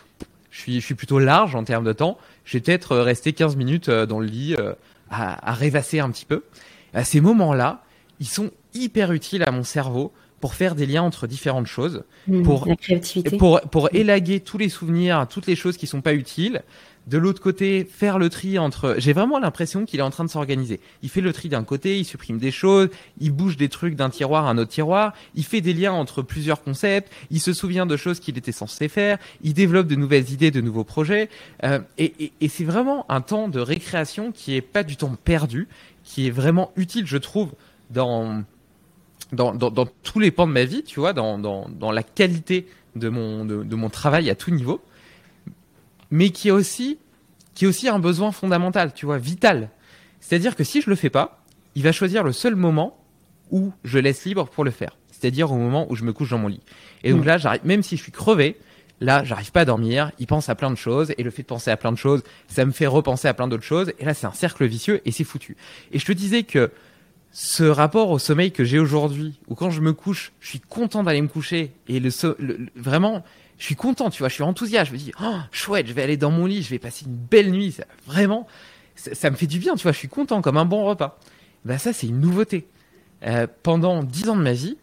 [0.49, 3.55] je suis, je suis plutôt large en termes de temps, je vais peut-être rester 15
[3.55, 4.55] minutes dans le lit
[5.09, 6.43] à, à rêvasser un petit peu.
[6.93, 7.83] À ces moments-là,
[8.19, 12.43] ils sont hyper utiles à mon cerveau pour faire des liens entre différentes choses, mmh,
[12.43, 12.67] pour,
[13.37, 16.63] pour, pour élaguer tous les souvenirs, toutes les choses qui sont pas utiles.
[17.07, 18.95] De l'autre côté, faire le tri entre.
[18.99, 20.79] J'ai vraiment l'impression qu'il est en train de s'organiser.
[21.01, 24.09] Il fait le tri d'un côté, il supprime des choses, il bouge des trucs d'un
[24.09, 27.87] tiroir à un autre tiroir, il fait des liens entre plusieurs concepts, il se souvient
[27.87, 31.29] de choses qu'il était censé faire, il développe de nouvelles idées, de nouveaux projets.
[31.63, 35.15] Euh, et, et, et c'est vraiment un temps de récréation qui est pas du temps
[35.23, 35.67] perdu,
[36.03, 37.51] qui est vraiment utile, je trouve,
[37.89, 38.43] dans
[39.31, 42.67] dans, dans, tous les pans de ma vie, tu vois, dans, dans, dans la qualité
[42.95, 44.81] de mon, de, mon travail à tout niveau,
[46.11, 46.99] mais qui est aussi,
[47.55, 49.69] qui est aussi un besoin fondamental, tu vois, vital.
[50.19, 51.43] C'est-à-dire que si je le fais pas,
[51.75, 52.97] il va choisir le seul moment
[53.49, 54.97] où je laisse libre pour le faire.
[55.09, 56.61] C'est-à-dire au moment où je me couche dans mon lit.
[57.03, 57.27] Et donc mmh.
[57.27, 58.57] là, j'arrive, même si je suis crevé,
[58.99, 61.47] là, j'arrive pas à dormir, il pense à plein de choses, et le fait de
[61.47, 64.13] penser à plein de choses, ça me fait repenser à plein d'autres choses, et là,
[64.13, 65.57] c'est un cercle vicieux, et c'est foutu.
[65.91, 66.71] Et je te disais que
[67.31, 71.03] ce rapport au sommeil que j'ai aujourd'hui, où quand je me couche, je suis content
[71.03, 72.09] d'aller me coucher et le,
[72.75, 73.23] vraiment,
[73.61, 76.01] je suis content, tu vois, je suis enthousiaste, je me dis, oh, chouette, je vais
[76.01, 78.47] aller dans mon lit, je vais passer une belle nuit, vraiment,
[78.95, 81.19] ça, me fait du bien, tu vois, je suis content comme un bon repas.
[81.63, 82.67] Ben ça, c'est une nouveauté.
[83.21, 84.77] Euh, pendant dix ans de ma vie,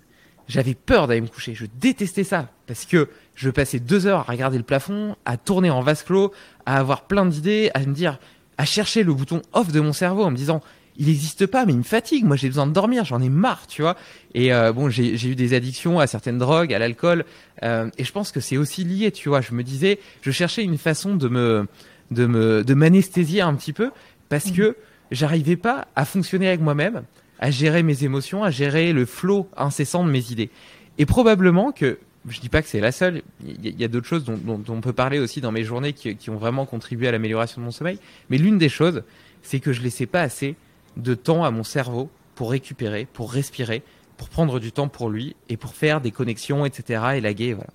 [0.47, 4.31] j'avais peur d'aller me coucher, je détestais ça parce que je passais deux heures à
[4.31, 6.33] regarder le plafond, à tourner en vase clos,
[6.65, 8.21] à avoir plein d'idées, à me dire,
[8.59, 10.61] à chercher le bouton off de mon cerveau en me disant
[10.99, 12.25] il n'existe pas, mais il me fatigue.
[12.25, 13.97] Moi, j'ai besoin de dormir, j'en ai marre, tu vois.
[14.35, 17.25] Et euh, bon, j'ai eu des addictions à certaines drogues, à l'alcool,
[17.63, 19.41] euh, et je pense que c'est aussi lié, tu vois.
[19.41, 21.67] Je me disais, je cherchais une façon de me,
[22.11, 23.93] de me, de m'anesthésier un petit peu,
[24.29, 24.57] parce mmh.
[24.57, 24.77] que
[25.13, 27.05] j'arrivais pas à fonctionner avec moi-même,
[27.39, 30.51] à gérer mes émotions, à gérer le flot incessant de mes idées.
[30.99, 33.23] Et probablement que je dis pas que c'est la seule.
[33.47, 36.17] Il y a, d'autres choses dont, dont, on peut parler aussi dans mes journées qui,
[36.17, 38.01] qui ont vraiment contribué à l'amélioration de mon sommeil.
[38.29, 39.05] Mais l'une des choses,
[39.43, 40.57] c'est que je laissais pas assez
[40.97, 43.83] de temps à mon cerveau pour récupérer, pour respirer,
[44.17, 47.03] pour prendre du temps pour lui et pour faire des connexions, etc.
[47.17, 47.55] et laguer.
[47.55, 47.71] Voilà.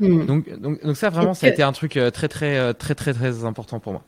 [0.00, 0.26] Hmm.
[0.26, 2.94] Donc, donc, donc, ça vraiment, ça a été un truc euh, très, très, euh, très,
[2.94, 4.02] très, très important pour moi.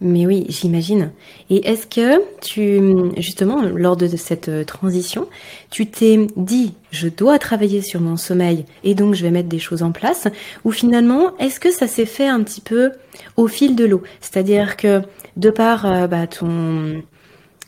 [0.00, 1.12] Mais oui, j'imagine.
[1.48, 5.26] Et est-ce que tu, justement, lors de cette euh, transition,
[5.70, 9.58] tu t'es dit, je dois travailler sur mon sommeil et donc je vais mettre des
[9.58, 10.28] choses en place,
[10.64, 12.92] ou finalement, est-ce que ça s'est fait un petit peu
[13.36, 14.02] au fil de l'eau?
[14.20, 15.00] C'est-à-dire que
[15.36, 17.02] de par bah, ton,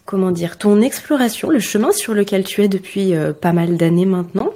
[0.09, 4.07] comment dire, ton exploration, le chemin sur lequel tu es depuis euh, pas mal d'années
[4.07, 4.55] maintenant,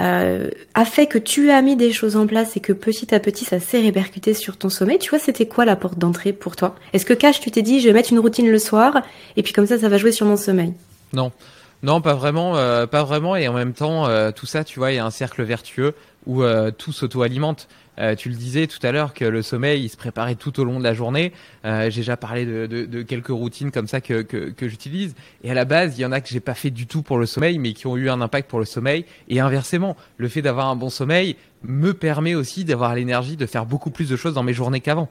[0.00, 3.20] euh, a fait que tu as mis des choses en place et que petit à
[3.20, 4.98] petit ça s'est répercuté sur ton sommeil.
[4.98, 6.74] Tu vois, c'était quoi la porte d'entrée pour toi?
[6.94, 9.02] Est-ce que Cash, tu t'es dit, je vais mettre une routine le soir
[9.36, 10.72] et puis comme ça, ça va jouer sur mon sommeil?
[11.12, 11.30] Non.
[11.82, 13.36] Non, pas vraiment, euh, pas vraiment.
[13.36, 15.92] Et en même temps, tout ça, tu vois, il y a un cercle vertueux
[16.26, 16.42] où
[16.78, 17.68] tout s'auto-alimente.
[17.98, 20.64] Euh, tu le disais tout à l'heure que le sommeil, il se préparait tout au
[20.64, 21.32] long de la journée.
[21.64, 25.14] Euh, j'ai déjà parlé de, de, de, quelques routines comme ça que, que, que j'utilise.
[25.42, 27.18] Et à la base, il y en a que j'ai pas fait du tout pour
[27.18, 29.04] le sommeil, mais qui ont eu un impact pour le sommeil.
[29.28, 33.66] Et inversement, le fait d'avoir un bon sommeil me permet aussi d'avoir l'énergie de faire
[33.66, 35.08] beaucoup plus de choses dans mes journées qu'avant.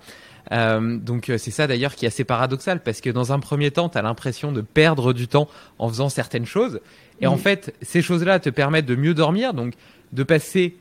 [0.51, 3.89] Euh, donc c'est ça d'ailleurs qui est assez paradoxal parce que dans un premier temps,
[3.89, 6.79] tu as l'impression de perdre du temps en faisant certaines choses.
[7.19, 9.73] Et en fait, ces choses-là te permettent de mieux dormir, donc
[10.13, 10.75] de passer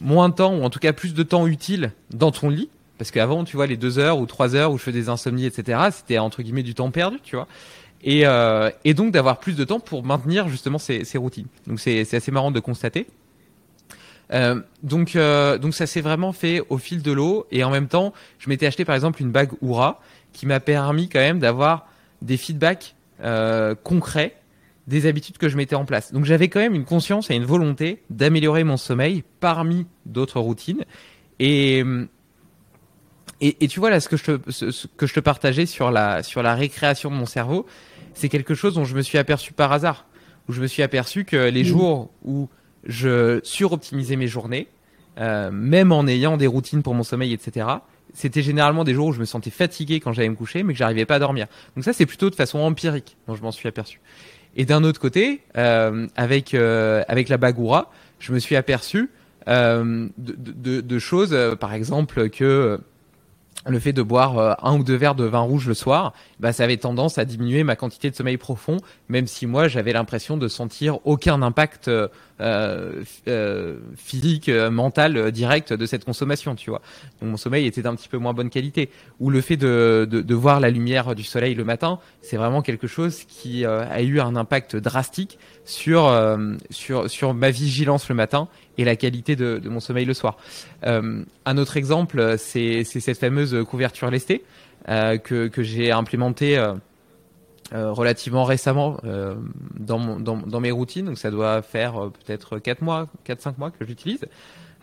[0.00, 2.68] moins de temps, ou en tout cas plus de temps utile dans ton lit.
[2.98, 5.44] Parce qu'avant, tu vois, les deux heures ou trois heures où je fais des insomnies,
[5.44, 7.46] etc., c'était entre guillemets du temps perdu, tu vois.
[8.02, 11.46] Et, euh, et donc d'avoir plus de temps pour maintenir justement ces, ces routines.
[11.66, 13.06] Donc c'est assez marrant de constater.
[14.32, 17.88] Euh, donc, euh, donc ça s'est vraiment fait au fil de l'eau et en même
[17.88, 20.00] temps, je m'étais acheté par exemple une bague Oura
[20.32, 21.86] qui m'a permis quand même d'avoir
[22.22, 24.36] des feedbacks euh, concrets
[24.86, 26.12] des habitudes que je mettais en place.
[26.12, 30.84] Donc j'avais quand même une conscience et une volonté d'améliorer mon sommeil parmi d'autres routines.
[31.40, 31.84] Et,
[33.40, 35.90] et, et, tu vois là ce que je te, ce, que je te partageais sur
[35.90, 37.66] la, sur la récréation de mon cerveau,
[38.14, 40.06] c'est quelque chose dont je me suis aperçu par hasard,
[40.48, 41.66] où je me suis aperçu que les mmh.
[41.66, 42.48] jours où
[42.84, 44.68] je suroptimisais mes journées,
[45.18, 47.66] euh, même en ayant des routines pour mon sommeil, etc.,
[48.14, 50.78] c'était généralement des jours où je me sentais fatigué quand j'allais me coucher, mais que
[50.78, 51.48] j'arrivais pas à dormir.
[51.74, 54.00] Donc ça, c'est plutôt de façon empirique dont je m'en suis aperçu.
[54.56, 59.10] Et d'un autre côté, euh, avec euh, avec la bagoura, je me suis aperçu
[59.48, 62.80] euh, de, de, de, choses, euh, par exemple que
[63.66, 66.52] le fait de boire euh, un ou deux verres de vin rouge le soir, bah,
[66.52, 70.36] ça avait tendance à diminuer ma quantité de sommeil profond, même si moi j'avais l'impression
[70.36, 71.90] de sentir aucun impact
[72.38, 76.82] euh, euh, physique, euh, mental direct de cette consommation, tu vois.
[77.20, 78.90] Donc mon sommeil était d'un petit peu moins bonne qualité.
[79.20, 82.60] Ou le fait de, de, de voir la lumière du soleil le matin, c'est vraiment
[82.60, 86.14] quelque chose qui a eu un impact drastique sur
[86.70, 88.48] sur sur ma vigilance le matin
[88.78, 90.36] et la qualité de, mon sommeil le soir.
[90.82, 94.44] un autre exemple, c'est cette fameuse couverture lestée
[94.86, 96.62] que, que j'ai implémentée
[97.72, 98.98] relativement récemment
[99.78, 101.06] dans, dans, mes routines.
[101.06, 104.20] Donc ça doit faire peut-être 4 mois, 4-5 mois que j'utilise.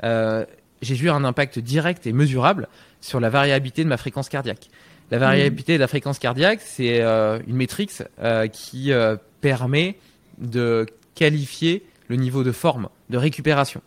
[0.01, 2.67] j'ai vu un impact direct et mesurable
[2.99, 4.69] sur la variabilité de ma fréquence cardiaque.
[5.11, 9.95] La variabilité de la fréquence cardiaque, c'est euh, une métrique euh, qui euh, permet
[10.39, 13.81] de qualifier le niveau de forme, de récupération.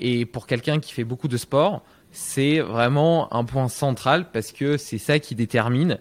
[0.00, 4.76] et pour quelqu'un qui fait beaucoup de sport, c'est vraiment un point central parce que
[4.76, 5.98] c'est ça qui détermine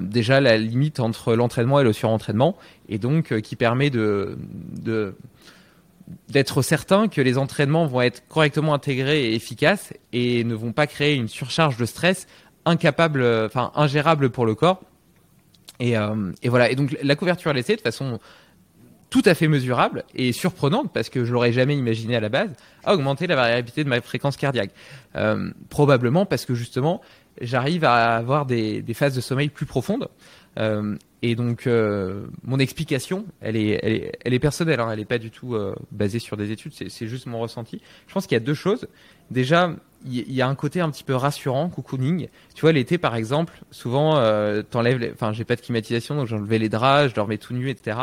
[0.00, 2.56] déjà la limite entre l'entraînement et le surentraînement
[2.88, 4.36] et donc qui permet de,
[6.28, 10.86] d'être certain que les entraînements vont être correctement intégrés et efficaces et ne vont pas
[10.86, 12.26] créer une surcharge de stress
[12.64, 14.80] incapable, enfin ingérable pour le corps.
[15.78, 16.70] Et, euh, voilà.
[16.70, 18.20] Et donc la couverture laissée de façon
[19.10, 22.50] tout à fait mesurable et surprenante parce que je l'aurais jamais imaginé à la base,
[22.84, 24.70] a augmenté la variabilité de ma fréquence cardiaque.
[25.16, 27.00] Euh, probablement parce que justement
[27.40, 30.08] j'arrive à avoir des, phases de sommeil plus profondes.
[30.58, 35.00] Euh, et donc, euh, mon explication, elle est, elle est, elle est personnelle, hein, elle
[35.00, 37.82] n'est pas du tout euh, basée sur des études, c'est juste mon ressenti.
[38.06, 38.88] Je pense qu'il y a deux choses.
[39.30, 39.70] Déjà,
[40.06, 42.28] il y, a un côté un petit peu rassurant, cocooning.
[42.54, 46.58] Tu vois, l'été, par exemple, souvent, euh, t'enlèves, enfin, j'ai pas de climatisation, donc j'enlevais
[46.58, 47.98] les draps, je dormais tout nu, etc.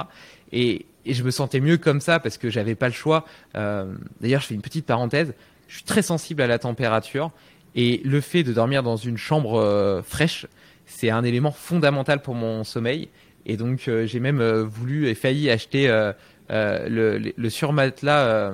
[0.52, 3.24] Et, je me sentais mieux comme ça parce que j'avais pas le choix.
[3.54, 5.34] D'ailleurs, je fais une petite parenthèse.
[5.70, 7.32] Je suis très sensible à la température
[7.76, 10.48] et le fait de dormir dans une chambre fraîche,
[10.88, 13.10] c'est un élément fondamental pour mon sommeil.
[13.46, 16.14] Et donc, euh, j'ai même euh, voulu et failli acheter euh,
[16.50, 18.54] le, surmatelas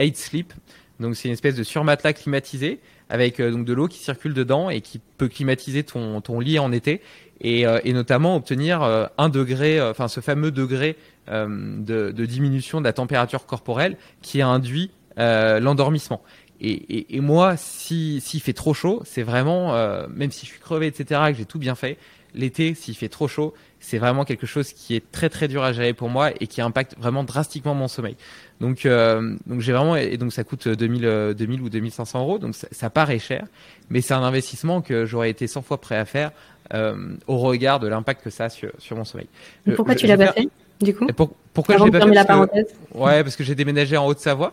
[0.00, 0.52] 8 Sleep.
[0.98, 4.80] Donc, c'est une espèce de surmatelas climatisé avec donc de l'eau qui circule dedans et
[4.80, 7.02] qui peut climatiser ton, lit en été
[7.40, 8.82] et, notamment obtenir
[9.16, 10.96] un degré, enfin ce fameux degré
[11.28, 16.20] de, de, diminution de la température corporelle qui induit l'endormissement.
[16.60, 21.20] Et, moi, s'il fait trop chaud, c'est vraiment, euh, même si je suis crevé, etc.,
[21.28, 21.98] que j'ai tout bien fait,
[22.34, 25.72] l'été, s'il fait trop chaud, c'est vraiment quelque chose qui est très très dur à
[25.72, 28.16] gérer pour moi et qui impacte vraiment drastiquement mon sommeil.
[28.60, 32.54] Donc, euh, donc j'ai vraiment, et donc ça coûte 2000, 2000 ou 2500 euros, donc
[32.54, 33.46] ça, paraît cher,
[33.90, 36.32] mais c'est un investissement que j'aurais été 100 fois prêt à faire
[36.74, 39.28] euh, au regard de l'impact que ça a sur, mon sommeil.
[39.74, 40.48] pourquoi tu l'as pas fait
[40.80, 41.06] du coup?
[41.52, 42.12] Pourquoi je l'ai pas fait?
[42.12, 42.46] la
[42.94, 44.52] Ouais, parce que j'ai déménagé en Haute-Savoie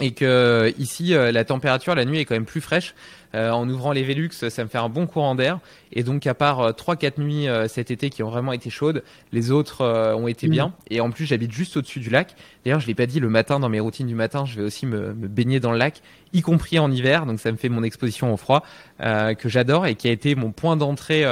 [0.00, 2.94] et que ici euh, la température la nuit est quand même plus fraîche.
[3.32, 5.60] Euh, en ouvrant les Velux, ça me fait un bon courant d'air.
[5.92, 8.70] Et donc à part euh, trois 4 quatre nuits cet été qui ont vraiment été
[8.70, 9.84] chaudes, les autres
[10.16, 10.50] ont été mmh.
[10.50, 10.74] bien.
[10.90, 12.34] Et en plus j'habite juste au-dessus du lac.
[12.64, 14.86] D'ailleurs je l'ai pas dit le matin dans mes routines du matin, je vais aussi
[14.86, 17.26] me, me, baigner dans le lac, y compris en hiver.
[17.26, 18.64] Donc ça me fait mon exposition au froid
[18.98, 21.24] que j'adore et qui a été mon point d'entrée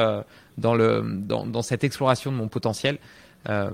[0.57, 2.99] dans le dans, dans cette exploration de mon potentiel.
[3.49, 3.71] Euh,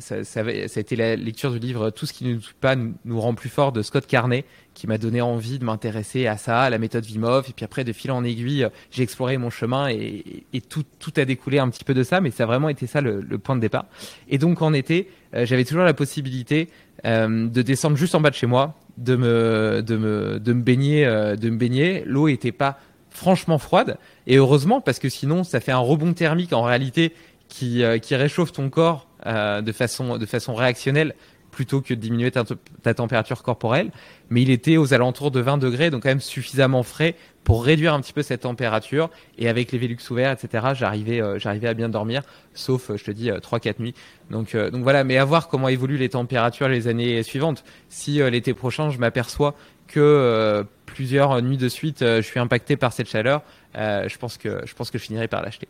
[0.00, 2.74] ça, ça, ça, a été la lecture du livre Tout ce qui ne nous pas
[2.76, 6.62] nous, rend plus fort de Scott Carney, qui m'a donné envie de m'intéresser à ça,
[6.62, 7.46] à la méthode Vimov.
[7.48, 11.24] Et puis après, de fil en aiguille, j'ai exploré mon chemin et, tout, tout a
[11.24, 13.56] découlé un petit peu de ça, mais ça a vraiment été ça le, le point
[13.56, 13.86] de départ.
[14.28, 16.68] Et donc en été, euh, j'avais toujours la possibilité
[17.04, 20.62] euh, de descendre juste en bas de chez moi, de me, de me, de me
[20.62, 22.02] baigner, euh, de me baigner.
[22.06, 22.78] L'eau était pas
[23.10, 23.96] franchement froide
[24.26, 27.12] et heureusement parce que sinon ça fait un rebond thermique en réalité
[27.54, 31.14] qui, euh, qui réchauffe ton corps euh, de, façon, de façon réactionnelle
[31.52, 33.92] plutôt que de diminuer ta, température corporelle.
[34.28, 37.14] Mais il était aux alentours de 20 degrés, donc quand même suffisamment frais
[37.44, 39.08] pour réduire un petit peu cette température.
[39.38, 42.22] Et avec les Velux ouverts, etc., j'arrivais, euh, j'arrivais à bien dormir,
[42.54, 43.94] sauf, je te dis, trois 3-4 nuits.
[44.30, 47.62] Donc, donc voilà, mais à voir comment évoluent les températures les années suivantes.
[47.88, 49.54] Si l'été prochain, je m'aperçois
[49.86, 53.42] que plusieurs nuits de suite, je suis impacté par cette chaleur,
[53.76, 55.68] euh, je pense que je pense que je finirai par l'acheter.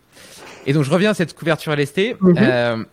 [0.67, 2.17] Et donc je reviens à cette couverture lestée.
[2.21, 2.37] Mhm.
[2.39, 2.85] Euh,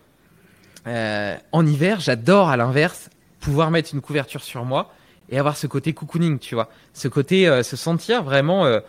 [0.86, 4.92] euh, en hiver, j'adore à l'inverse pouvoir mettre une couverture sur moi
[5.28, 8.80] et avoir ce côté cocooning, tu vois, ce côté se sentir vraiment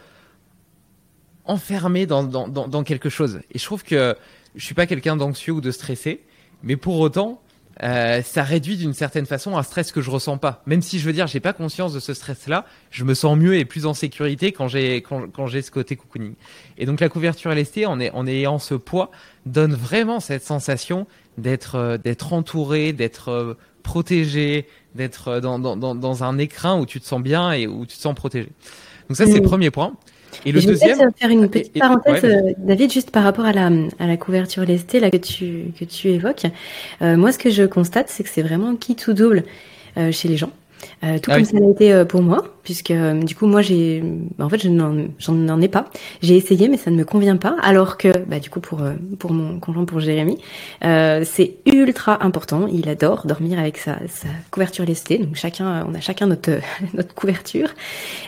[1.45, 3.41] enfermé dans, dans, dans, dans, quelque chose.
[3.51, 4.15] Et je trouve que
[4.55, 6.23] je suis pas quelqu'un d'anxieux ou de stressé,
[6.61, 7.41] mais pour autant,
[7.81, 10.61] euh, ça réduit d'une certaine façon un stress que je ressens pas.
[10.65, 13.55] Même si je veux dire, j'ai pas conscience de ce stress-là, je me sens mieux
[13.55, 16.35] et plus en sécurité quand j'ai quand, quand j'ai ce côté cocooning.
[16.77, 19.09] Et donc la couverture LST, en, est, en ayant ce poids,
[19.45, 21.07] donne vraiment cette sensation
[21.37, 26.85] d'être euh, d'être entouré, d'être euh, protégé, d'être dans, dans, dans, dans un écrin où
[26.85, 28.49] tu te sens bien et où tu te sens protégé.
[29.09, 29.95] Donc ça, c'est le premier point.
[30.45, 30.97] Et le je deuxième.
[30.97, 33.69] Je faire une petite parenthèse, euh, David, juste par rapport à la,
[33.99, 36.45] à la couverture lestée là, que, tu, que tu évoques.
[37.01, 39.43] Euh, moi, ce que je constate, c'est que c'est vraiment qui tout double
[39.97, 40.51] euh, chez les gens.
[41.21, 42.43] Tout ah comme ça a été pour moi.
[42.63, 44.03] puisque euh, du coup moi j'ai,
[44.39, 45.85] en fait je n'en ai pas.
[46.21, 47.55] J'ai essayé mais ça ne me convient pas.
[47.61, 50.37] Alors que bah, du coup pour euh, pour mon conjoint pour Jérémy,
[50.83, 52.67] euh, c'est ultra important.
[52.71, 55.17] Il adore dormir avec sa, sa couverture lestée.
[55.17, 56.51] Donc chacun, on a chacun notre
[56.93, 57.69] notre couverture.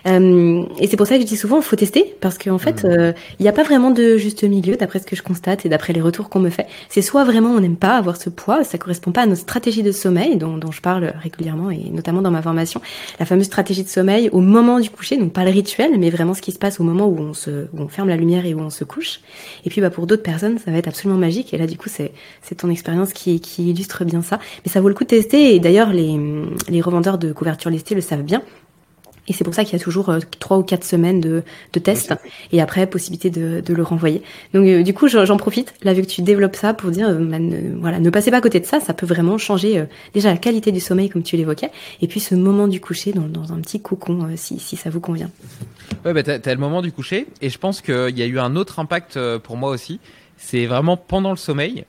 [0.05, 3.13] et c'est pour ça que je dis souvent, faut tester parce qu'en fait mmh.
[3.39, 5.93] il n'y a pas vraiment de juste milieu d'après ce que je constate et d'après
[5.93, 6.67] les retours qu'on me fait.
[6.89, 9.83] C'est soit vraiment on n'aime pas avoir ce poids, ça correspond pas à notre stratégie
[9.83, 12.64] de sommeil dont, dont je parle régulièrement et notamment dans ma formation,
[13.19, 16.33] la fameuse stratégie de sommeil au moment du coucher, donc pas le rituel, mais vraiment
[16.33, 18.69] ce qui se passe au moment où on se, ferme la lumière et où on
[18.69, 19.21] se couche.
[19.65, 21.53] Et puis bah pour d'autres personnes, ça va être absolument magique.
[21.53, 22.11] Et là du coup c'est
[22.57, 24.39] ton expérience qui qui illustre bien ça.
[24.65, 25.55] Mais ça vaut le coup de tester.
[25.55, 26.19] Et d'ailleurs les
[26.69, 28.41] les revendeurs de couverture listée le savent bien.
[29.27, 31.79] Et c'est pour ça qu'il y a toujours euh, trois ou quatre semaines de, de
[31.79, 32.13] tests
[32.51, 34.21] et après possibilité de, de le renvoyer.
[34.53, 37.15] Donc euh, du coup, j'en profite, là vu que tu développes ça pour dire, euh,
[37.15, 39.83] bah, ne, voilà, ne passez pas à côté de ça, ça peut vraiment changer
[40.13, 43.27] déjà la qualité du sommeil comme tu l'évoquais, et puis ce moment du coucher dans,
[43.27, 45.31] dans un petit cocon si, si ça vous convient.
[46.05, 48.37] Ouais, bah t'as as le moment du coucher, et je pense qu'il y a eu
[48.37, 49.99] un autre impact pour moi aussi.
[50.37, 51.85] C'est vraiment pendant le sommeil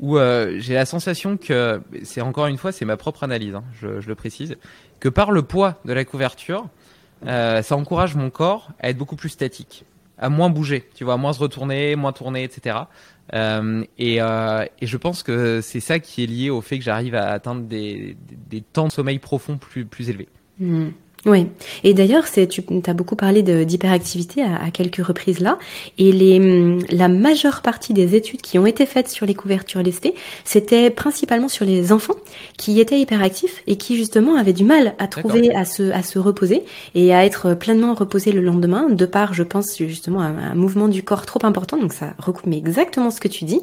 [0.00, 0.18] où
[0.58, 4.08] j'ai la sensation que c'est encore une fois, c'est ma propre analyse, hein, je, je
[4.08, 4.56] le précise,
[4.98, 6.66] que par le poids de la couverture,
[7.26, 9.84] euh, ça encourage mon corps à être beaucoup plus statique,
[10.18, 12.76] à moins bouger, tu vois, à moins se retourner, moins tourner, etc.
[13.34, 16.84] Euh, et, euh, et, je pense que c'est ça qui est lié au fait que
[16.84, 18.16] j'arrive à atteindre des,
[18.72, 20.28] temps de sommeil profond plus, plus élevés.
[20.58, 20.88] Mmh.
[21.26, 21.48] Oui,
[21.84, 25.58] et d'ailleurs, c'est tu as beaucoup parlé d'hyperactivité à, à, quelques reprises là,
[25.98, 29.82] et les, hum, la majeure partie des études qui ont été faites sur les couvertures
[29.82, 32.14] lestées, c'était principalement sur les enfants
[32.56, 36.18] qui étaient hyperactifs et qui justement avaient du mal à trouver à se, à se
[36.18, 40.54] reposer et à être pleinement reposés le lendemain, de par, je pense justement, un, un
[40.54, 41.76] mouvement du corps trop important.
[41.76, 43.60] Donc ça recoupe exactement ce que tu dis.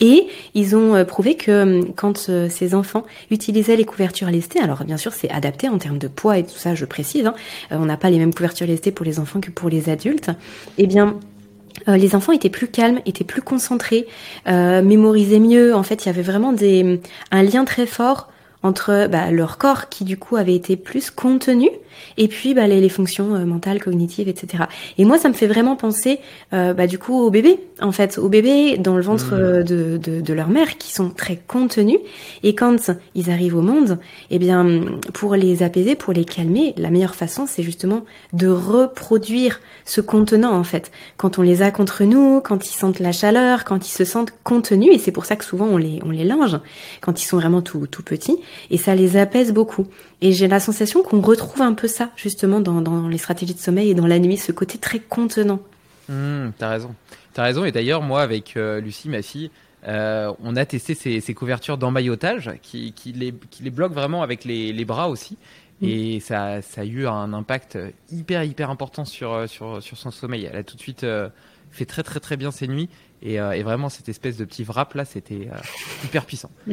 [0.00, 4.60] Et ils ont euh, prouvé que hum, quand euh, ces enfants utilisaient les couvertures lestées,
[4.60, 7.34] alors bien sûr c'est adapté en termes de poids et tout ça, je précise, hein,
[7.72, 10.30] euh, on n'a pas les mêmes couvertures lestées pour les enfants que pour les adultes,
[10.78, 11.16] eh bien
[11.86, 14.08] les enfants étaient plus calmes, étaient plus concentrés,
[14.46, 15.74] mémorisaient mieux.
[15.74, 18.28] En fait, il y avait vraiment des, un lien très fort
[18.66, 21.70] entre bah, leur corps qui du coup avait été plus contenu
[22.16, 24.64] et puis bah, les, les fonctions euh, mentales, cognitives, etc.
[24.98, 26.20] Et moi, ça me fait vraiment penser
[26.52, 29.40] euh, bah, du coup aux bébés, en fait, aux bébés dans le ventre mmh.
[29.40, 31.98] euh, de, de, de, leur mère qui sont très contenus
[32.42, 33.98] et quand ils arrivent au monde,
[34.30, 34.66] eh bien
[35.12, 40.52] pour les apaiser, pour les calmer, la meilleure façon, c'est justement de reproduire ce contenant
[40.52, 40.90] en fait.
[41.16, 44.32] Quand on les a contre nous, quand ils sentent la chaleur, quand ils se sentent
[44.44, 46.58] contenus, et c'est pour ça que souvent on les on les linge
[47.00, 48.36] quand ils sont vraiment tout tout petits,
[48.70, 49.86] et ça les apaise beaucoup.
[50.20, 53.60] Et j'ai la sensation qu'on retrouve un peu ça, justement, dans, dans, les stratégies de
[53.60, 55.60] sommeil et dans la nuit, ce côté très contenant.
[56.08, 56.94] Mmh, t'as raison.
[57.34, 57.64] T'as raison.
[57.64, 59.50] Et d'ailleurs, moi, avec euh, Lucie, ma fille,
[59.88, 64.22] euh, on a testé ces, ces couvertures d'emmaillotage qui, qui, les, qui les bloquent vraiment
[64.22, 65.36] avec les, les bras aussi.
[65.80, 65.86] Mmh.
[65.86, 67.78] Et ça, ça, a eu un impact
[68.10, 70.48] hyper, hyper important sur, euh, sur, sur son sommeil.
[70.50, 71.28] Elle a tout de suite euh,
[71.70, 72.88] fait très, très, très bien ses nuits.
[73.26, 75.48] Et, euh, et vraiment, cette espèce de petit wrap là, c'était
[76.04, 76.50] hyper puissant.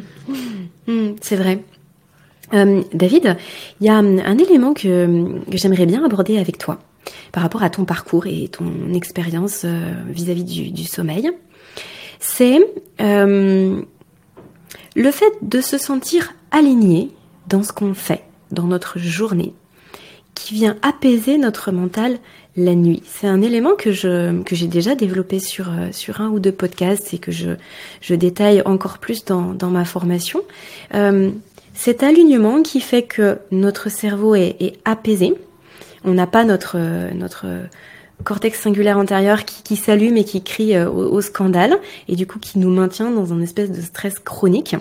[0.85, 1.63] Mmh, c'est vrai.
[2.53, 3.37] Euh, David,
[3.79, 6.79] il y a hum, un élément que, que j'aimerais bien aborder avec toi
[7.31, 11.31] par rapport à ton parcours et ton expérience euh, vis-à-vis du, sommeil.
[12.19, 12.59] C'est
[13.01, 13.81] euh,
[14.95, 17.11] le fait de se sentir aligné
[17.47, 19.53] dans ce qu'on fait, dans notre journée,
[20.35, 22.19] qui vient apaiser notre mental
[22.55, 23.01] la nuit.
[23.05, 26.51] C'est un élément que je que j'ai déjà développé sur euh, sur un ou deux
[26.51, 27.51] podcasts et que je
[28.01, 30.41] je détaille encore plus dans dans ma formation.
[30.93, 31.31] Euh,
[31.73, 35.33] cet alignement qui fait que notre cerveau est, est apaisé.
[36.05, 36.77] On n'a pas notre,
[37.13, 37.45] notre
[38.23, 42.27] cortex singulaire antérieur qui, qui s'allume et qui crie euh, au, au, scandale, et du
[42.27, 44.75] coup qui nous maintient dans un espèce de stress chronique,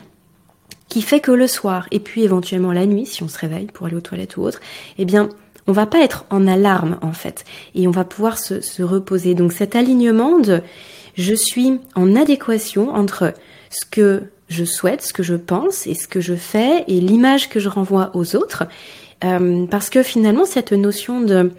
[0.89, 3.87] qui fait que le soir, et puis éventuellement la nuit, si on se réveille pour
[3.87, 4.61] aller aux toilettes ou autre,
[4.99, 5.29] eh bien,
[5.67, 7.45] on va pas être en alarme en fait,
[7.75, 9.35] et on va pouvoir se, se reposer.
[9.35, 10.61] Donc cet alignement de
[11.15, 13.35] je suis en adéquation entre
[13.71, 17.49] ce que je souhaite, ce que je pense et ce que je fais et l'image
[17.49, 18.65] que je renvoie aux autres.
[19.25, 21.53] Euh, parce que finalement, cette notion de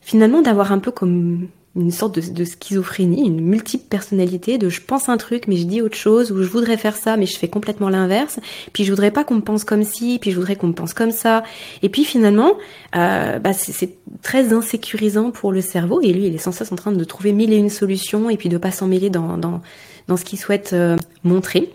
[0.00, 4.80] finalement d'avoir un peu comme une sorte de, de, schizophrénie, une multiple personnalité, de je
[4.82, 7.38] pense un truc mais je dis autre chose, ou je voudrais faire ça mais je
[7.38, 8.40] fais complètement l'inverse,
[8.72, 10.92] puis je voudrais pas qu'on me pense comme ci, puis je voudrais qu'on me pense
[10.92, 11.44] comme ça,
[11.82, 12.54] et puis finalement,
[12.94, 16.76] euh, bah c'est très insécurisant pour le cerveau, et lui il est sans cesse en
[16.76, 19.62] train de trouver mille et une solutions, et puis de pas s'en mêler dans, dans,
[20.08, 21.72] dans ce qu'il souhaite euh, montrer.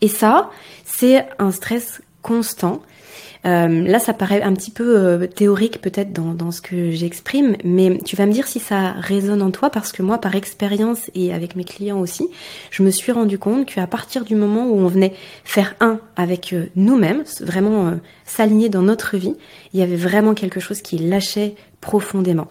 [0.00, 0.50] Et ça,
[0.84, 2.82] c'est un stress constant
[3.46, 7.56] Euh, là, ça paraît un petit peu euh, théorique peut-être dans, dans ce que j'exprime,
[7.62, 11.10] mais tu vas me dire si ça résonne en toi parce que moi, par expérience
[11.14, 12.28] et avec mes clients aussi,
[12.70, 15.12] je me suis rendu compte qu'à partir du moment où on venait
[15.44, 19.34] faire un avec euh, nous-mêmes, vraiment s'aligner dans notre vie,
[19.74, 22.48] il y avait vraiment quelque chose qui lâchait profondément.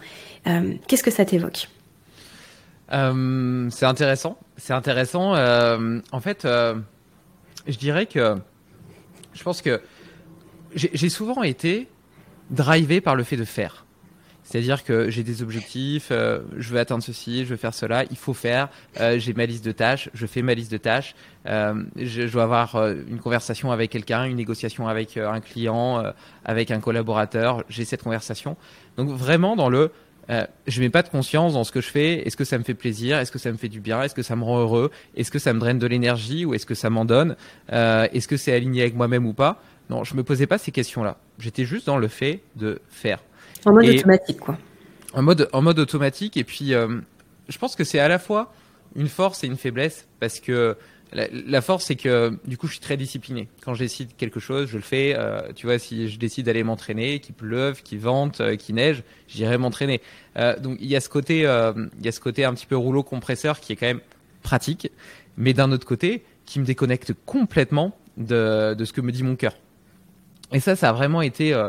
[0.86, 1.68] Qu'est-ce que ça t'évoque?
[2.90, 4.38] C'est intéressant.
[4.56, 5.32] C'est intéressant.
[5.32, 8.36] en fait, je dirais que
[9.32, 9.80] je pense que
[10.74, 11.88] j'ai souvent été
[12.50, 13.84] drivé par le fait de faire.
[14.44, 18.16] C'est-à-dire que j'ai des objectifs, euh, je veux atteindre ceci, je veux faire cela, il
[18.16, 18.68] faut faire,
[19.00, 21.14] euh, j'ai ma liste de tâches, je fais ma liste de tâches,
[21.46, 22.76] euh, je, je, dois avoir
[23.08, 26.04] une conversation avec quelqu'un, une négociation avec un client,
[26.44, 28.56] avec un collaborateur, j'ai cette conversation.
[28.98, 29.90] Donc vraiment dans le,
[30.66, 32.74] je mets pas de conscience dans ce que je fais, est-ce que ça me fait
[32.74, 35.30] plaisir, est-ce que ça me fait du bien, est-ce que ça me rend heureux, est-ce
[35.30, 37.36] que ça me draine de l'énergie ou est-ce que ça m'en donne,
[37.70, 41.18] est-ce que c'est aligné avec moi-même ou pas non, je me posais pas ces questions-là.
[41.38, 43.22] J'étais juste dans le fait de faire.
[43.64, 44.58] En mode automatique, quoi.
[45.12, 46.36] En mode, en mode automatique.
[46.36, 47.00] Et puis, euh,
[47.48, 48.52] je pense que c'est à la fois
[48.96, 50.76] une force et une faiblesse parce que
[51.12, 53.48] la, force, c'est que du coup, je suis très discipliné.
[53.64, 55.14] Quand je décide quelque chose, je le fais.
[55.16, 59.04] Euh, tu vois, si je décide d'aller m'entraîner, qu'il pleuve, qu'il vente, euh, qu'il neige,
[59.28, 60.00] j'irai m'entraîner.
[60.60, 63.04] donc, il y a ce côté, il y a ce côté un petit peu rouleau
[63.04, 64.00] compresseur qui est quand même
[64.42, 64.90] pratique,
[65.36, 69.36] mais d'un autre côté, qui me déconnecte complètement de, de ce que me dit mon
[69.36, 69.54] cœur.
[70.54, 71.68] Et ça, ça a vraiment été euh,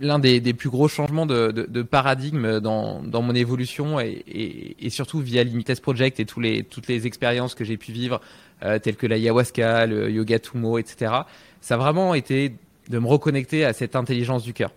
[0.00, 4.22] l'un des, des, plus gros changements de, de, de paradigme dans, dans, mon évolution et,
[4.26, 7.92] et, et, surtout via Limites Project et tous les, toutes les expériences que j'ai pu
[7.92, 8.20] vivre,
[8.62, 11.12] euh, telles que l'ayahuasca, le yoga Tumo, etc.
[11.60, 12.54] Ça a vraiment été
[12.88, 14.70] de me reconnecter à cette intelligence du cœur.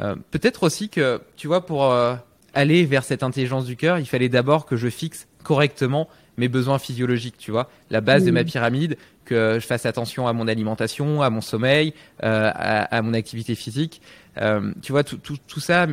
[0.00, 2.14] Euh, Peut-être aussi que, tu vois, pour euh,
[2.52, 6.78] aller vers cette intelligence du cœur, il fallait d'abord que je fixe correctement mes besoins
[6.78, 11.22] physiologiques, tu vois, la base de ma pyramide, que je fasse attention à mon alimentation,
[11.22, 14.00] à mon sommeil, euh, à, mon activité physique.
[14.38, 15.86] Euh, tu vois, tout, ça,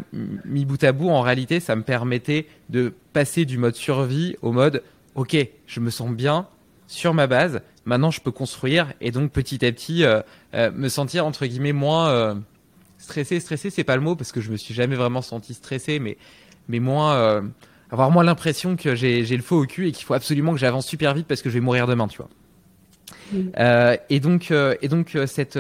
[0.46, 4.52] mis bout à bout, en réalité, ça me permettait de passer du mode survie au
[4.52, 4.84] mode,
[5.16, 6.48] ok, je me sens bien
[6.88, 10.22] sur ma base, maintenant je peux construire et donc petit à petit euh,
[10.54, 12.38] me sentir entre guillemets moins
[12.98, 13.40] stressé.
[13.40, 16.18] Stressé, c'est pas le mot parce que je me suis jamais vraiment senti stressé, mais
[16.80, 17.44] moins
[17.92, 20.88] avoir moins l'impression que j'ai le faux au cul et qu'il faut absolument que j'avance
[20.88, 22.30] super vite parce que je vais mourir demain, tu vois.
[23.58, 25.60] Euh, et donc, euh, et donc euh, cette,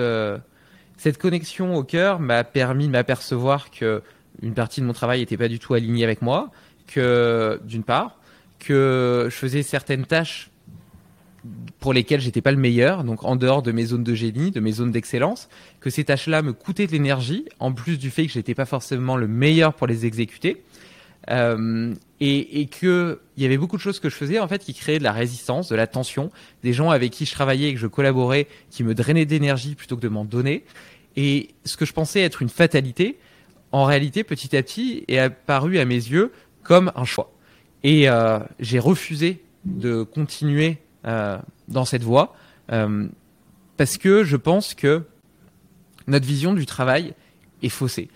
[0.97, 4.01] cette connexion au cœur m'a permis de m'apercevoir que
[4.41, 6.49] une partie de mon travail n'était pas du tout alignée avec moi,
[6.87, 8.17] que d'une part,
[8.59, 10.49] que je faisais certaines tâches
[11.79, 14.59] pour lesquelles j'étais pas le meilleur, donc en dehors de mes zones de génie, de
[14.59, 15.49] mes zones d'excellence,
[15.79, 19.17] que ces tâches-là me coûtaient de l'énergie, en plus du fait que j'étais pas forcément
[19.17, 20.63] le meilleur pour les exécuter,
[21.29, 24.63] euh, et, et que il y avait beaucoup de choses que je faisais en fait
[24.63, 26.31] qui créaient de la résistance, de la tension,
[26.63, 29.95] des gens avec qui je travaillais et que je collaborais qui me drainaient d'énergie plutôt
[29.95, 30.63] que de m'en donner.
[31.15, 33.17] Et ce que je pensais être une fatalité,
[33.71, 36.31] en réalité, petit à petit, est apparu à mes yeux
[36.63, 37.31] comme un choix.
[37.83, 42.35] Et euh, j'ai refusé de continuer euh, dans cette voie
[42.71, 43.07] euh,
[43.77, 45.03] parce que je pense que
[46.07, 47.13] notre vision du travail
[47.63, 48.09] est faussée.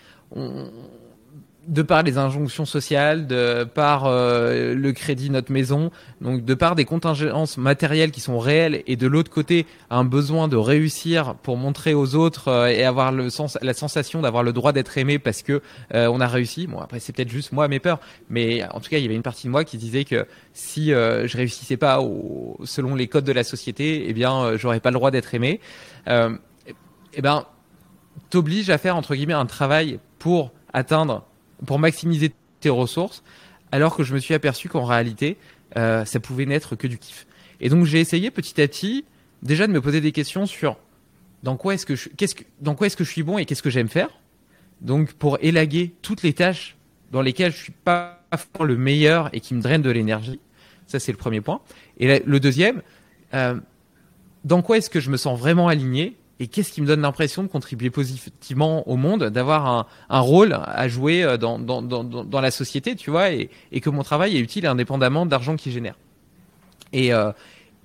[1.68, 5.92] De par les injonctions sociales, de par euh, le crédit notre maison,
[6.22, 10.48] donc de par des contingences matérielles qui sont réelles et de l'autre côté un besoin
[10.48, 14.54] de réussir pour montrer aux autres euh, et avoir le sens, la sensation d'avoir le
[14.54, 15.62] droit d'être aimé parce que
[15.94, 16.68] euh, on a réussi.
[16.68, 18.00] Bon après c'est peut-être juste moi mes peurs,
[18.30, 20.90] mais en tout cas il y avait une partie de moi qui disait que si
[20.90, 24.96] je réussissais pas au, selon les codes de la société, eh bien j'aurais pas le
[24.96, 25.60] droit d'être aimé.
[26.08, 27.46] eh ben
[28.30, 31.26] t'oblige à faire entre guillemets un travail pour atteindre
[31.66, 33.24] pour maximiser tes ressources,
[33.72, 35.38] alors que je me suis aperçu qu'en réalité,
[35.78, 37.28] euh, ça pouvait n'être que du kiff.
[37.60, 39.06] Et donc j'ai essayé petit à petit
[39.44, 40.78] déjà de me poser des questions sur
[41.44, 43.46] dans quoi est-ce que je, qu'est-ce que, dans quoi est-ce que je suis bon et
[43.46, 44.10] qu'est-ce que j'aime faire.
[44.82, 46.76] Donc pour élaguer toutes les tâches
[47.12, 48.24] dans lesquelles je suis pas
[48.60, 50.40] le meilleur et qui me drainent de l'énergie.
[50.88, 51.62] Ça c'est le premier point.
[52.00, 52.82] Et le deuxième,
[53.34, 53.60] euh,
[54.44, 57.44] dans quoi est-ce que je me sens vraiment aligné et qu'est-ce qui me donne l'impression
[57.44, 62.04] de contribuer positivement au monde, d'avoir un, un, rôle à jouer euh, dans, dans, dans,
[62.04, 65.56] dans, la société, tu vois, et, et, que mon travail est utile indépendamment de l'argent
[65.56, 65.96] qu'il génère.
[66.92, 67.32] Et, euh,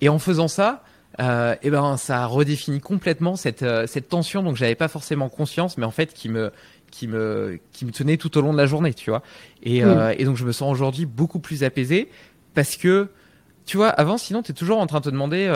[0.01, 0.83] et en faisant ça,
[1.19, 5.29] euh, et eh ben ça redéfinit complètement cette, euh, cette tension dont j'avais pas forcément
[5.29, 6.51] conscience, mais en fait qui me
[6.89, 9.21] qui me qui me tenait tout au long de la journée, tu vois.
[9.63, 10.15] Et, mmh.
[10.17, 12.09] et donc je me sens aujourd'hui beaucoup plus apaisé
[12.53, 13.09] parce que
[13.65, 15.49] tu vois, avant sinon tu es toujours en train de te demander,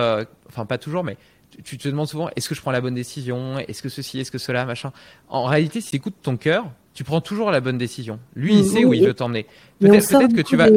[0.48, 1.18] enfin pas toujours, mais
[1.64, 3.60] tu te demandes souvent est-ce que je prends la bonne décision?
[3.60, 4.92] Est-ce que ceci Est-ce que cela Machin?
[5.30, 8.20] En réalité, si tu écoutes ton cœur, tu prends toujours la bonne décision.
[8.36, 9.46] Lui, il mmh, sait où il veut t'emmener.
[9.80, 10.70] Peut-être peut que tu vas.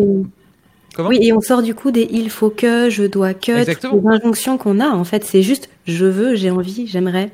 [0.95, 1.11] Comment?
[1.11, 4.59] Oui, et on sort du coup des il faut que, je dois que, les injonctions
[4.59, 4.89] qu'on a.
[4.89, 7.31] En fait, c'est juste je veux, j'ai envie, j'aimerais.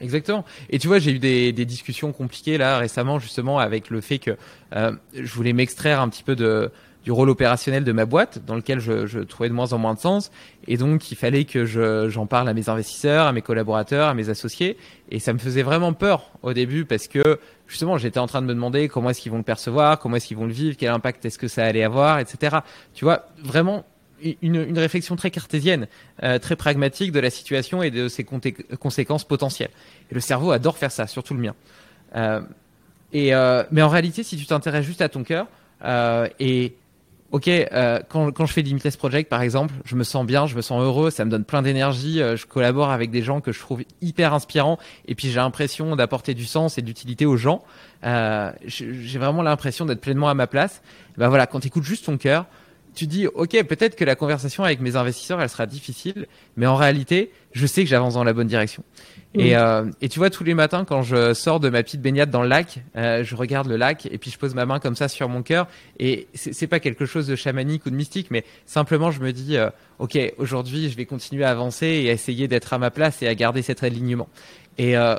[0.00, 0.44] Exactement.
[0.70, 4.18] Et tu vois, j'ai eu des, des, discussions compliquées là récemment justement avec le fait
[4.18, 4.36] que
[4.74, 6.70] euh, je voulais m'extraire un petit peu de
[7.04, 9.94] du rôle opérationnel de ma boîte dans lequel je, je, trouvais de moins en moins
[9.94, 10.30] de sens
[10.66, 14.14] et donc il fallait que je, j'en parle à mes investisseurs, à mes collaborateurs, à
[14.14, 14.76] mes associés
[15.10, 17.38] et ça me faisait vraiment peur au début parce que
[17.68, 20.26] justement j'étais en train de me demander comment est-ce qu'ils vont le percevoir, comment est-ce
[20.26, 22.58] qu'ils vont le vivre, quel impact est-ce que ça allait avoir, etc.
[22.94, 23.84] Tu vois vraiment
[24.22, 25.86] une, une, réflexion très cartésienne,
[26.22, 29.70] euh, très pragmatique de la situation et de ses conséquences potentielles.
[30.10, 31.54] Et le cerveau adore faire ça, surtout le mien.
[32.16, 32.40] Euh,
[33.12, 35.46] et euh, mais en réalité, si tu t'intéresses juste à ton cœur
[35.84, 36.74] euh, et
[37.34, 40.54] ok, euh, quand, quand je fais Limitless Project par exemple, je me sens bien, je
[40.54, 43.58] me sens heureux, ça me donne plein d'énergie, je collabore avec des gens que je
[43.58, 44.78] trouve hyper inspirants
[45.08, 47.64] et puis j'ai l'impression d'apporter du sens et d'utilité aux gens.
[48.04, 50.80] j'ai vraiment l'impression d'être pleinement à ma place.
[51.18, 52.46] ben voilà, quand tu écoutes juste ton cœur,
[52.94, 56.26] tu dis, ok, peut-être que la conversation avec mes investisseurs, elle sera difficile,
[56.56, 58.84] mais en réalité, je sais que j'avance dans la bonne direction.
[59.34, 62.30] Et, euh, et, tu vois, tous les matins, quand je sors de ma petite baignade
[62.30, 64.94] dans le lac, euh, je regarde le lac et puis je pose ma main comme
[64.94, 65.66] ça sur mon cœur.
[65.98, 69.56] Et c'est pas quelque chose de chamanique ou de mystique, mais simplement, je me dis,
[69.56, 73.22] euh, ok, aujourd'hui, je vais continuer à avancer et à essayer d'être à ma place
[73.22, 74.28] et à garder cet alignement.
[74.78, 75.16] Et, euh,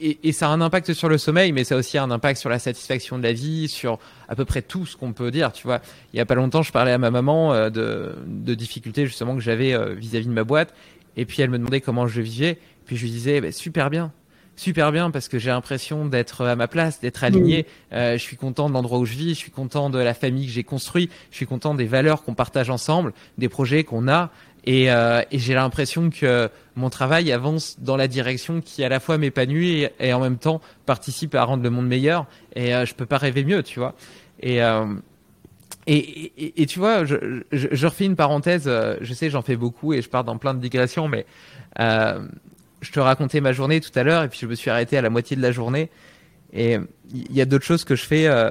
[0.00, 2.38] et, et, ça a un impact sur le sommeil, mais ça a aussi un impact
[2.38, 3.98] sur la satisfaction de la vie, sur
[4.28, 5.52] à peu près tout ce qu'on peut dire.
[5.52, 5.80] Tu vois,
[6.12, 9.34] il y a pas longtemps, je parlais à ma maman euh, de, de, difficultés justement
[9.34, 10.72] que j'avais euh, vis-à-vis de ma boîte,
[11.16, 14.12] et puis elle me demandait comment je vivais, puis je lui disais bah, super bien,
[14.56, 17.66] super bien parce que j'ai l'impression d'être à ma place, d'être aligné.
[17.92, 20.46] Euh, je suis content de l'endroit où je vis, je suis content de la famille
[20.46, 24.30] que j'ai construit, je suis content des valeurs qu'on partage ensemble, des projets qu'on a.
[24.64, 29.00] Et, euh, et j'ai l'impression que mon travail avance dans la direction qui à la
[29.00, 32.26] fois m'épanouit et, et, en même temps participe à rendre le monde meilleur.
[32.54, 33.96] Et euh, je peux pas rêver mieux, tu vois.
[34.38, 34.86] Et, euh,
[35.86, 38.64] et, et, et, tu vois, je, je, je, refais une parenthèse.
[38.66, 41.26] Euh, je sais, j'en fais beaucoup et je pars dans plein de digressions, mais
[41.80, 42.24] euh,
[42.82, 45.02] je te racontais ma journée tout à l'heure et puis je me suis arrêté à
[45.02, 45.88] la moitié de la journée.
[46.52, 46.76] Et
[47.14, 48.50] il y a d'autres choses que je fais euh,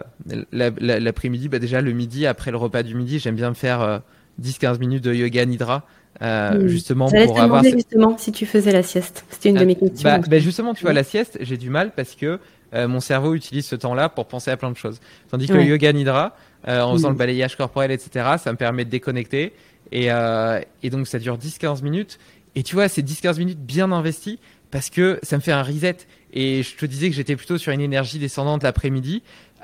[0.52, 1.50] l'après-midi.
[1.50, 4.02] Bah déjà le midi après le repas du midi, j'aime bien me faire
[4.42, 5.86] 10-15 minutes de yoga nidra
[6.22, 10.08] euh, justement pour avoir justement si tu faisais la sieste c'était une de mes questions
[10.08, 12.40] bah, bah justement tu vois la sieste j'ai du mal parce que
[12.74, 15.64] euh, mon cerveau utilise ce temps-là pour penser à plein de choses tandis que ouais.
[15.64, 16.36] le yoga nidra
[16.68, 17.14] euh, en faisant mmh.
[17.14, 19.54] le balayage corporel etc ça me permet de déconnecter
[19.92, 22.20] et, euh, et donc ça dure 10-15 minutes
[22.56, 24.40] et tu vois c'est 10-15 minutes bien investies
[24.72, 25.98] parce que ça me fait un reset.
[26.34, 29.22] Et je te disais que j'étais plutôt sur une énergie descendante l'après-midi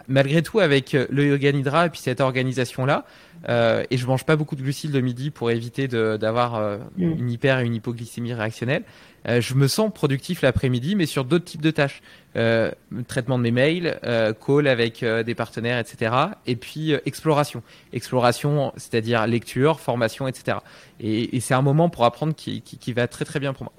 [0.07, 3.05] malgré tout, avec euh, le yoga nidra et puis cette organisation-là,
[3.49, 7.03] euh, et je mange pas beaucoup de glucides le midi pour éviter d'avoir euh, mm.
[7.03, 8.83] une hyper et une hypoglycémie réactionnelle.
[9.27, 12.01] Euh, je me sens productif l'après-midi, mais sur d'autres types de tâches,
[12.35, 12.71] euh,
[13.07, 16.15] traitement de mes mails, euh, call avec des partenaires, etc.
[16.45, 17.61] Et puis exploration,
[17.93, 20.59] exploration, c'est-à-dire lecture, formation, etc.
[20.99, 23.63] Et, et c'est un moment pour apprendre qui, qui, qui, va très très bien pour
[23.63, 23.73] moi.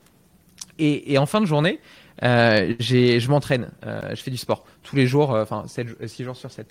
[0.78, 1.80] Et, et en fin de journée,
[2.24, 6.36] euh, je m'entraîne, euh, je fais du sport tous les jours, euh, enfin 6 jours
[6.36, 6.66] sur 7.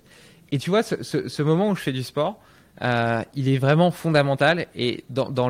[0.52, 2.40] Et tu vois, ce, moment où je fais du sport,
[2.82, 5.50] euh, il est vraiment fondamental et dans,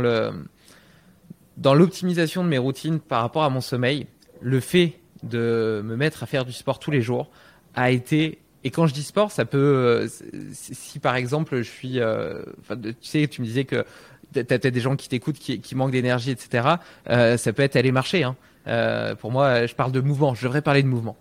[1.73, 4.07] l'optimisation de mes routines par rapport à mon sommeil,
[4.41, 7.29] le fait de me mettre à faire du sport tous les jours
[7.73, 10.07] a été et quand je dis sport, ça peut euh,
[10.51, 13.85] si, par exemple je suis, euh, tu sais, tu me disais que
[14.33, 16.67] t'as peut-être des gens qui t'écoutent qui, manquent d'énergie, etc.
[17.05, 18.23] ça peut être aller marcher.
[18.23, 18.35] Hein.
[18.67, 20.35] Euh, pour moi, je parle de mouvement.
[20.35, 21.15] Je devrais parler de mouvement.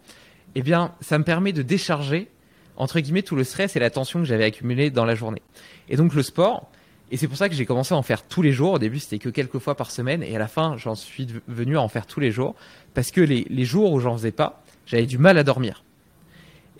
[0.58, 2.28] Eh bien, ça me permet de décharger
[2.76, 5.42] entre guillemets tout le stress et la tension que j'avais accumulé dans la journée.
[5.90, 6.70] Et donc le sport,
[7.10, 8.72] et c'est pour ça que j'ai commencé à en faire tous les jours.
[8.72, 11.76] Au début, c'était que quelques fois par semaine, et à la fin, j'en suis venu
[11.76, 12.54] à en faire tous les jours,
[12.94, 15.84] parce que les, jours où j'en faisais pas, j'avais du mal à dormir.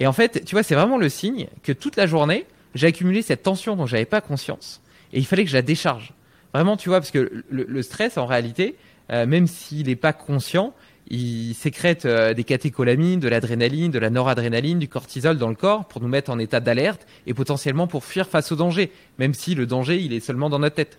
[0.01, 3.21] Et en fait, tu vois, c'est vraiment le signe que toute la journée, j'ai accumulé
[3.21, 4.81] cette tension dont j'avais pas conscience,
[5.13, 6.15] et il fallait que je la décharge.
[6.55, 8.77] Vraiment, tu vois, parce que le, le stress, en réalité,
[9.13, 10.73] euh, même s'il n'est pas conscient,
[11.09, 15.87] il sécrète euh, des catécholamines, de l'adrénaline, de la noradrénaline, du cortisol dans le corps
[15.87, 19.55] pour nous mettre en état d'alerte et potentiellement pour fuir face au danger, même si
[19.55, 20.99] le danger il est seulement dans notre tête.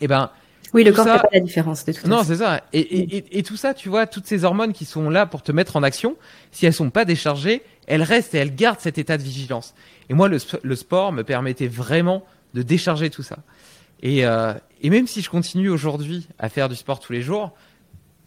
[0.00, 0.30] Eh ben,
[0.74, 2.62] oui, le corps ne fait pas la différence de tout Non, c'est ça.
[2.72, 5.42] Et, et, et, et, tout ça, tu vois, toutes ces hormones qui sont là pour
[5.42, 6.16] te mettre en action,
[6.52, 9.74] si elles sont pas déchargées, elles restent et elles gardent cet état de vigilance.
[10.10, 13.38] Et moi, le, le sport me permettait vraiment de décharger tout ça.
[14.02, 14.52] Et, euh,
[14.82, 17.52] et même si je continue aujourd'hui à faire du sport tous les jours,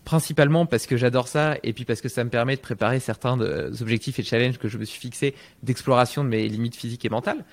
[0.04, 3.38] principalement parce que j'adore ça et puis parce que ça me permet de préparer certains
[3.38, 7.10] des objectifs et challenges que je me suis fixés d'exploration de mes limites physiques et
[7.10, 7.45] mentales,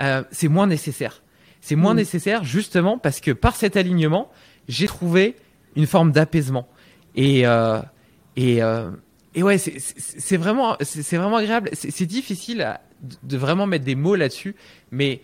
[0.00, 1.22] euh, c'est moins nécessaire.
[1.60, 1.98] C'est moins mmh.
[1.98, 4.30] nécessaire justement parce que par cet alignement,
[4.68, 5.36] j'ai trouvé
[5.76, 6.68] une forme d'apaisement.
[7.16, 7.80] Et, euh,
[8.36, 8.90] et, euh,
[9.34, 11.70] et ouais, c'est vraiment, c'est vraiment agréable.
[11.72, 12.80] C'est difficile à,
[13.22, 14.54] de vraiment mettre des mots là-dessus,
[14.90, 15.22] mais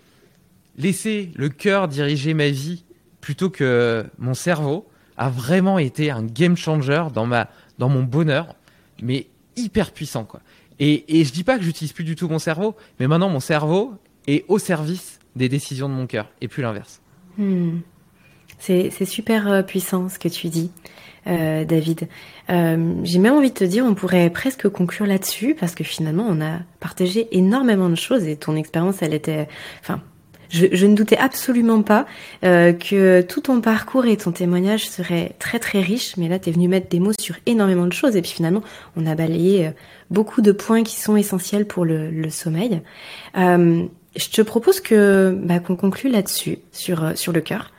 [0.77, 2.85] laisser le cœur diriger ma vie
[3.21, 4.89] plutôt que mon cerveau
[5.21, 7.49] a vraiment été un game changer dans ma
[7.79, 8.57] dans mon bonheur,
[9.03, 10.41] mais hyper puissant, quoi.
[10.79, 13.39] Et, et je dis pas que j'utilise plus du tout mon cerveau, mais maintenant mon
[13.39, 13.95] cerveau
[14.27, 17.03] est au service des décisions de mon cœur et plus l'inverse.
[17.37, 17.81] Hmm.
[18.59, 20.71] C'est super euh, puissant ce que tu dis,
[21.27, 22.09] euh, David.
[22.51, 26.27] Euh, J'ai même envie de te dire, on pourrait presque conclure là-dessus parce que finalement,
[26.29, 29.49] on a partagé énormément de choses et ton expérience, elle était,
[29.81, 30.03] enfin,
[30.51, 32.07] je, je, ne doutais absolument pas
[32.45, 36.51] euh, que tout ton parcours et ton témoignage seraient très très riches, mais là, tu
[36.51, 38.63] es venu mettre des mots sur énormément de choses et puis finalement,
[38.97, 39.71] on a balayé euh,
[40.11, 42.83] beaucoup de points qui sont essentiels pour le, le sommeil.
[43.39, 43.87] Euh,
[44.17, 47.71] je te propose que bah, qu'on conclue là-dessus, sur, euh, sur le cœur.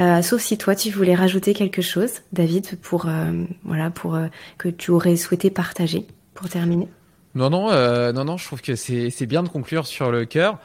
[0.00, 4.26] Euh, sauf si toi tu voulais rajouter quelque chose, David, pour euh, voilà, pour euh,
[4.58, 6.88] que tu aurais souhaité partager pour terminer.
[7.36, 10.24] Non non euh, non non, je trouve que c'est c'est bien de conclure sur le
[10.24, 10.58] cœur.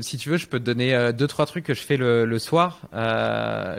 [0.00, 2.38] Si tu veux, je peux te donner deux trois trucs que je fais le, le
[2.38, 2.80] soir,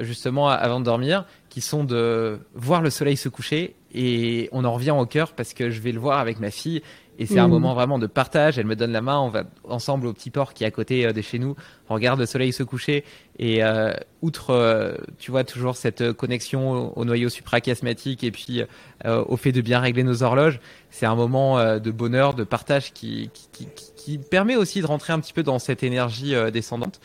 [0.02, 4.74] justement avant de dormir, qui sont de voir le soleil se coucher et on en
[4.74, 6.82] revient au cœur parce que je vais le voir avec ma fille
[7.20, 7.40] et c'est mmh.
[7.40, 8.58] un moment vraiment de partage.
[8.58, 11.06] Elle me donne la main, on va ensemble au petit port qui est à côté
[11.06, 11.56] euh, de chez nous.
[11.90, 13.04] On regarde le soleil se coucher
[13.38, 13.92] et euh,
[14.22, 18.64] outre, euh, tu vois, toujours cette connexion au, au noyau suprachiasmatique et puis
[19.06, 20.60] euh, au fait de bien régler nos horloges,
[20.90, 24.88] c'est un moment euh, de bonheur, de partage qui, qui, qui, qui, permet aussi de
[24.88, 27.00] rentrer un petit peu dans cette énergie descendante.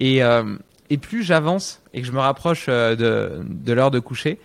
[0.00, 0.20] Et,
[0.90, 4.38] et plus j'avance et que je me rapproche de, de l'heure de coucher,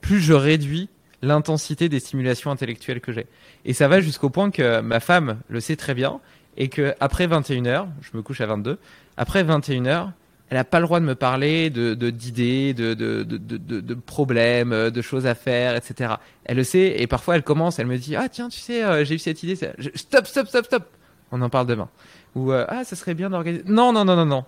[0.00, 0.88] plus je réduis
[1.24, 3.26] l'intensité des stimulations intellectuelles que j'ai.
[3.64, 6.20] Et ça va jusqu'au point que ma femme le sait très bien
[6.56, 8.78] et que après 21h, je me couche à 22,
[9.16, 10.10] après 21h,
[10.50, 14.90] elle n'a pas le droit de me parler de d'idées, de de, de, de, problèmes,
[14.90, 16.14] de choses à faire, etc.
[16.44, 19.04] Elle le sait et parfois elle commence, elle me dit ah tiens tu sais euh,
[19.04, 20.84] j'ai eu cette idée, stop stop stop stop,
[21.32, 21.88] on en parle demain.
[22.34, 23.64] Ou euh, ah ça serait bien d'organiser.
[23.66, 24.44] Non non non non non,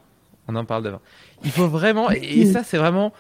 [0.49, 1.01] on en parle demain.
[1.45, 3.13] Il faut vraiment et ça c'est vraiment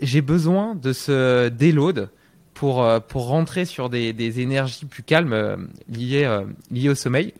[0.00, 2.10] j'ai besoin de ce déload
[2.54, 5.56] pour, euh, pour rentrer sur des, des énergies plus calmes euh,
[5.88, 7.34] liées, euh, liées au sommeil.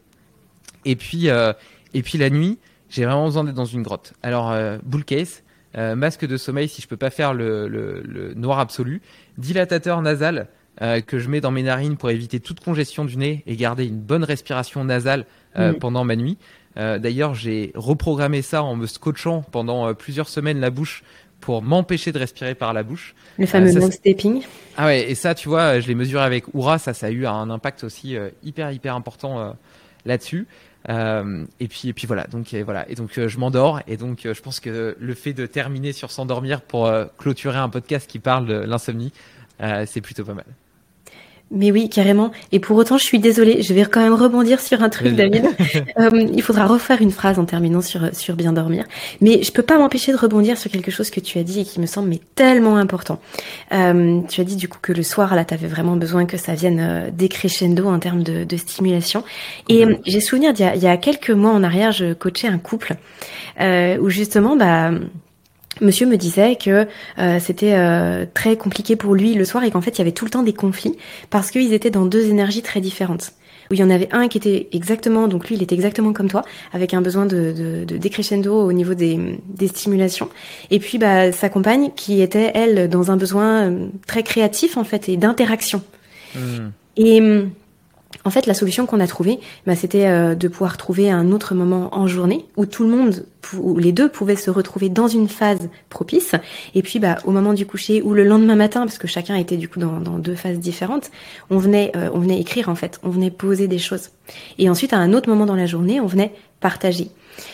[0.85, 2.59] Et puis, et puis la nuit,
[2.91, 4.13] j'ai vraiment besoin d'être dans une grotte.
[4.23, 5.43] Alors, bull case,
[5.75, 9.01] masque de sommeil si je peux pas faire le, le, le noir absolu,
[9.39, 10.49] dilatateur nasal
[11.07, 13.99] que je mets dans mes narines pour éviter toute congestion du nez et garder une
[13.99, 15.25] bonne respiration nasale
[15.57, 15.73] mmh.
[15.81, 16.37] pendant ma nuit.
[16.77, 21.03] D'ailleurs, j'ai reprogrammé ça en me scotchant pendant plusieurs semaines la bouche
[21.45, 23.15] pour m'empêcher de respirer par la bouche.
[23.39, 24.43] Le fameux euh, stepping.
[24.79, 27.27] Ah ouais, et ça, tu vois, je l'ai mesuré avec Oura, ça, ça a eu
[27.27, 29.51] un impact aussi euh, hyper, hyper important euh,
[30.07, 30.47] là-dessus.
[30.89, 32.25] Euh, et puis, et puis voilà.
[32.29, 32.89] Donc, et voilà.
[32.89, 33.83] Et donc, je m'endors.
[33.87, 38.09] Et donc, je pense que le fait de terminer sur s'endormir pour clôturer un podcast
[38.09, 39.13] qui parle de l'insomnie,
[39.59, 40.47] c'est plutôt pas mal.
[41.51, 42.33] Mais oui, carrément.
[42.53, 45.45] Et pour autant, je suis désolée, je vais quand même rebondir sur un truc, David.
[45.99, 48.85] euh, il faudra refaire une phrase en terminant sur sur bien dormir.
[49.21, 51.65] Mais je peux pas m'empêcher de rebondir sur quelque chose que tu as dit et
[51.65, 53.21] qui me semble mais tellement important.
[53.73, 56.37] Euh, tu as dit du coup que le soir, là, tu avais vraiment besoin que
[56.37, 59.23] ça vienne euh, décrescendo en termes de, de stimulation.
[59.69, 59.99] Et mmh.
[60.07, 62.97] j'ai souvenir d'il y, il y a quelques mois en arrière, je coachais un couple
[63.61, 64.91] euh, où justement, bah
[65.81, 66.87] Monsieur me disait que
[67.19, 70.13] euh, c'était euh, très compliqué pour lui le soir et qu'en fait il y avait
[70.13, 70.97] tout le temps des conflits
[71.31, 73.33] parce qu'ils étaient dans deux énergies très différentes.
[73.71, 76.29] Où il y en avait un qui était exactement, donc lui il était exactement comme
[76.29, 80.29] toi, avec un besoin de, de, de décrescendo au niveau des, des stimulations.
[80.71, 84.85] Et puis bah, sa compagne qui était elle dans un besoin euh, très créatif en
[84.85, 85.83] fait et d'interaction.
[86.35, 86.39] Mmh.
[86.99, 87.51] Et hum,
[88.25, 91.55] en fait, la solution qu'on a trouvée, bah, c'était euh, de pouvoir trouver un autre
[91.55, 93.27] moment en journée où tout le monde,
[93.59, 96.35] où les deux pouvaient se retrouver dans une phase propice.
[96.75, 99.59] Et puis, bah, au moment du coucher ou le lendemain matin, parce que chacun était
[99.59, 101.11] du coup dans, deux phases différentes,
[101.51, 104.11] on venait, euh, on venait écrire en fait, on venait poser des choses.
[104.59, 107.11] Et ensuite, à un autre moment dans la journée, on venait partager.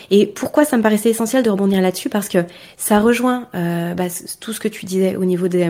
[0.09, 2.07] Et pourquoi ça me paraissait essentiel de rebondir là-dessus?
[2.07, 2.45] Parce que
[2.77, 4.05] ça rejoint euh, bah,
[4.39, 5.69] tout ce que tu disais au niveau des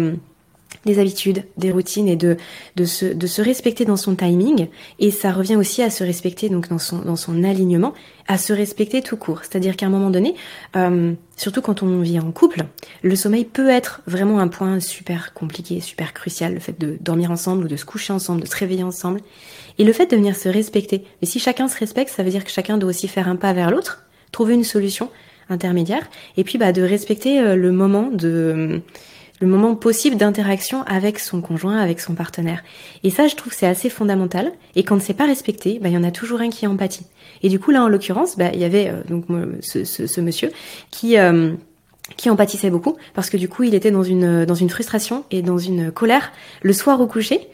[0.86, 2.38] des habitudes, des routines et de,
[2.75, 4.67] de, se, de se respecter dans son timing.
[4.99, 7.93] Et ça revient aussi à se respecter donc dans son, dans son alignement,
[8.27, 9.39] à se respecter tout court.
[9.41, 10.36] C'est-à-dire qu'à un moment donné,
[10.75, 12.65] euh, surtout quand on vit en couple,
[13.03, 17.32] le sommeil peut être vraiment un point super compliqué, super crucial, le fait de dormir
[17.32, 19.21] ensemble ou de se coucher ensemble, de se réveiller ensemble.
[19.77, 21.05] Et le fait de venir se respecter.
[21.21, 23.53] Mais si chacun se respecte, ça veut dire que chacun doit aussi faire un pas
[23.53, 25.09] vers l'autre, trouver une solution
[25.49, 28.82] intermédiaire, et puis bah, de respecter euh, le moment de
[29.42, 32.64] le moment possible d'interaction avec son conjoint, avec son partenaire.
[33.04, 34.52] Et ça, je trouve c'est assez fondamental.
[34.76, 37.08] Et quand c'est pas respecté, bah, il y en a toujours un qui empathie.
[37.42, 39.26] Et du coup, là, en l'occurrence, bah, il y avait euh, donc
[39.62, 40.52] ce, monsieur
[40.92, 41.54] qui euh,
[42.18, 45.42] qui empathissait beaucoup parce que du coup, il était dans une dans une frustration et
[45.42, 46.32] dans une colère
[46.62, 47.48] le soir au coucher.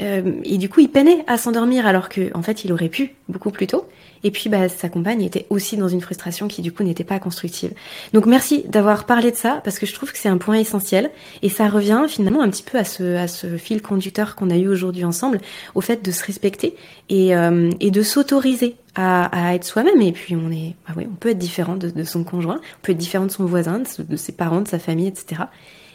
[0.00, 3.50] et du coup, il peinait à s'endormir alors que, en fait, il aurait pu beaucoup
[3.50, 3.84] plus tôt.
[4.24, 7.18] Et puis, bah, sa compagne était aussi dans une frustration qui, du coup, n'était pas
[7.18, 7.72] constructive.
[8.12, 11.10] Donc, merci d'avoir parlé de ça, parce que je trouve que c'est un point essentiel.
[11.42, 14.56] Et ça revient finalement un petit peu à ce, à ce fil conducteur qu'on a
[14.56, 15.40] eu aujourd'hui ensemble,
[15.74, 16.76] au fait de se respecter
[17.08, 20.00] et, euh, et de s'autoriser à, à, être soi-même.
[20.02, 22.80] Et puis, on est, bah oui, on peut être différent de, de, son conjoint, on
[22.82, 25.42] peut être différent de son voisin, de, de ses parents, de sa famille, etc.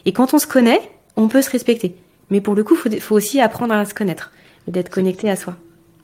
[0.06, 0.82] Et quand on se connaît,
[1.16, 1.96] on peut se respecter.
[2.30, 4.32] Mais pour le coup, il faut, faut aussi apprendre à se connaître
[4.68, 5.56] et d'être connecté à soi.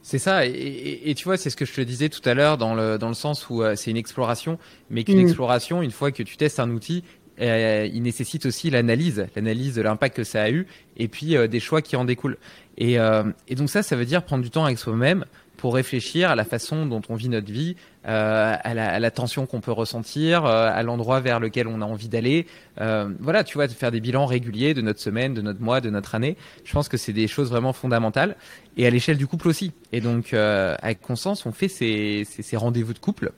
[0.02, 2.34] C'est ça, et, et, et, tu vois, c'est ce que je te disais tout à
[2.34, 4.58] l'heure dans le, dans le sens où euh, c'est une exploration,
[4.90, 5.28] mais qu'une mmh.
[5.28, 7.04] exploration, une fois que tu testes un outil,
[7.42, 11.48] euh, il nécessite aussi l'analyse, l'analyse de l'impact que ça a eu, et puis euh,
[11.48, 12.38] des choix qui en découlent.
[12.78, 15.26] Et, euh, et, donc ça, ça veut dire prendre du temps avec soi-même
[15.60, 17.76] pour réfléchir à la façon dont on vit notre vie,
[18.08, 22.08] euh, à, la, tension qu'on peut ressentir, euh, à l'endroit vers lequel on a envie
[22.08, 22.48] d'aller.
[22.80, 25.82] Euh, voilà, tu vois, de faire des bilans réguliers de notre semaine, de notre mois,
[25.82, 26.38] de notre année.
[26.64, 28.38] Je pense que c'est des choses vraiment fondamentales.
[28.78, 29.74] Et à l'échelle du couple aussi.
[29.92, 33.34] Et donc, avec Constance, on fait ces rendez-vous de couple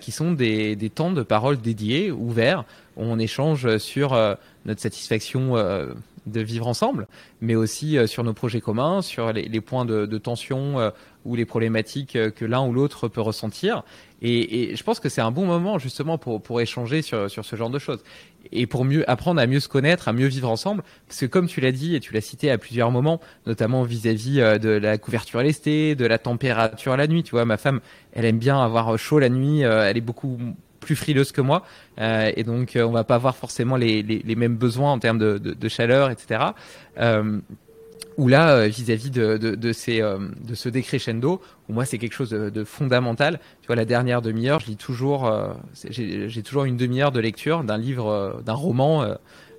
[0.00, 2.64] qui sont des, des, temps de parole dédiés, ouverts,
[2.96, 4.18] où on échange sur
[4.66, 5.54] notre satisfaction
[6.26, 7.08] de vivre ensemble,
[7.40, 10.90] mais aussi euh, sur nos projets communs, sur les, les points de, de tension euh,
[11.24, 13.82] ou les problématiques euh, que l'un ou l'autre peut ressentir.
[14.20, 17.44] Et, et, je pense que c'est un bon moment justement pour, pour échanger sur, sur
[17.44, 18.04] ce genre de choses
[18.52, 20.84] et pour mieux apprendre à mieux se connaître, à mieux vivre ensemble.
[21.08, 24.38] Parce que comme tu l'as dit et tu l'as cité à plusieurs moments, notamment vis-à-vis
[24.40, 27.24] -vis de la couverture lestée, de la température la nuit.
[27.24, 27.80] Tu vois, ma femme,
[28.12, 29.62] elle aime bien avoir chaud la nuit.
[29.62, 30.38] Elle est beaucoup
[30.82, 31.64] plus frileuse que moi
[31.98, 35.68] euh, et donc euh, on va pas avoir forcément les, mêmes besoins en termes de,
[35.68, 36.44] chaleur, etc.
[36.98, 37.40] Euh,
[38.18, 43.40] ou là, vis-à-vis de, ce décrescendo, où moi c'est quelque chose de, fondamental.
[43.62, 45.32] Tu vois, la dernière demi-heure, je toujours,
[45.88, 49.06] j'ai toujours une demi-heure de lecture d'un livre, d'un roman,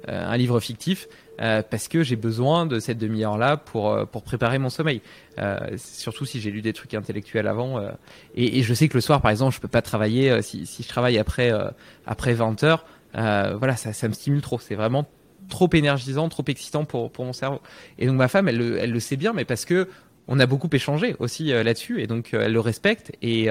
[0.07, 1.07] un livre fictif,
[1.41, 5.01] euh, parce que j'ai besoin de cette demi-heure-là pour, euh, pour préparer mon sommeil.
[5.39, 7.79] Euh, surtout si j'ai lu des trucs intellectuels avant.
[7.79, 7.91] Euh,
[8.35, 10.29] et, et, je sais que le soir, par exemple, je peux pas travailler.
[10.29, 11.51] Euh, si, si je travaille après,
[12.05, 14.59] après 20 heures, voilà, ça, ça me stimule trop.
[14.59, 15.05] C'est vraiment
[15.49, 17.61] trop énergisant, trop excitant pour, pour mon cerveau.
[17.97, 19.87] Et donc ma femme, elle, elle, elle le sait bien, mais parce que
[20.27, 23.49] on a beaucoup échangé aussi là-dessus et donc elle le respecte et,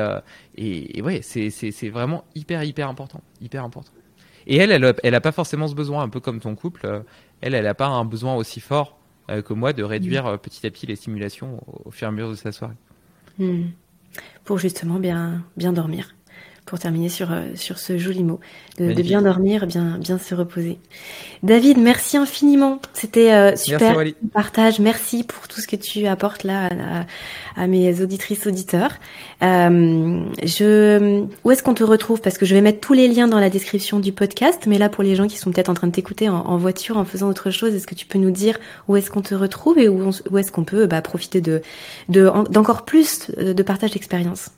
[0.56, 3.92] et, et ouais c'est vraiment hyper hyper important hyper important
[4.46, 7.02] et elle elle elle a pas forcément ce besoin un peu comme ton couple
[7.42, 8.98] elle, elle n'a pas un besoin aussi fort
[9.30, 10.38] euh, que moi de réduire mmh.
[10.38, 12.74] petit à petit les stimulations au, fur et à mesure de sa soirée.
[13.38, 13.64] Mmh.
[14.44, 16.14] Pour justement bien, bien dormir
[16.64, 18.38] pour terminer sur, euh, sur ce joli mot,
[18.78, 20.78] de, de, bien dormir, bien, bien se reposer.
[21.42, 22.80] David, merci infiniment.
[22.92, 24.78] C'était euh, super merci, partage.
[24.80, 26.68] Merci pour tout ce que tu apportes là
[27.56, 28.92] à, à mes auditrices, auditeurs.
[29.42, 32.20] Euh, je, où est-ce qu'on te retrouve?
[32.20, 34.88] Parce que je vais mettre tous les liens dans la description du podcast, mais là
[34.88, 37.28] pour les gens qui sont peut-être en train de t'écouter en, en, voiture, en faisant
[37.28, 40.10] autre chose, est-ce que tu peux nous dire où est-ce qu'on te retrouve et où,
[40.30, 41.60] où est-ce qu'on peut bah, profiter de,
[42.08, 44.50] de, d'encore plus de partage d'expérience?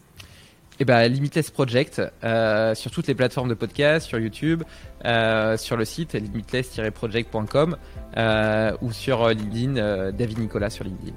[0.81, 4.63] Eh ben, Limitless Project euh, sur toutes les plateformes de podcast, sur YouTube,
[5.05, 7.77] euh, sur le site limitless-project.com
[8.17, 11.13] euh, ou sur LinkedIn, euh, David Nicolas sur LinkedIn.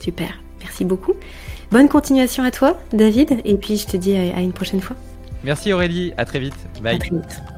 [0.00, 1.14] Super, merci beaucoup.
[1.70, 4.96] Bonne continuation à toi, David, et puis je te dis à, à une prochaine fois.
[5.44, 6.56] Merci Aurélie, à très vite.
[6.82, 6.96] Bye.
[6.96, 7.55] À très vite.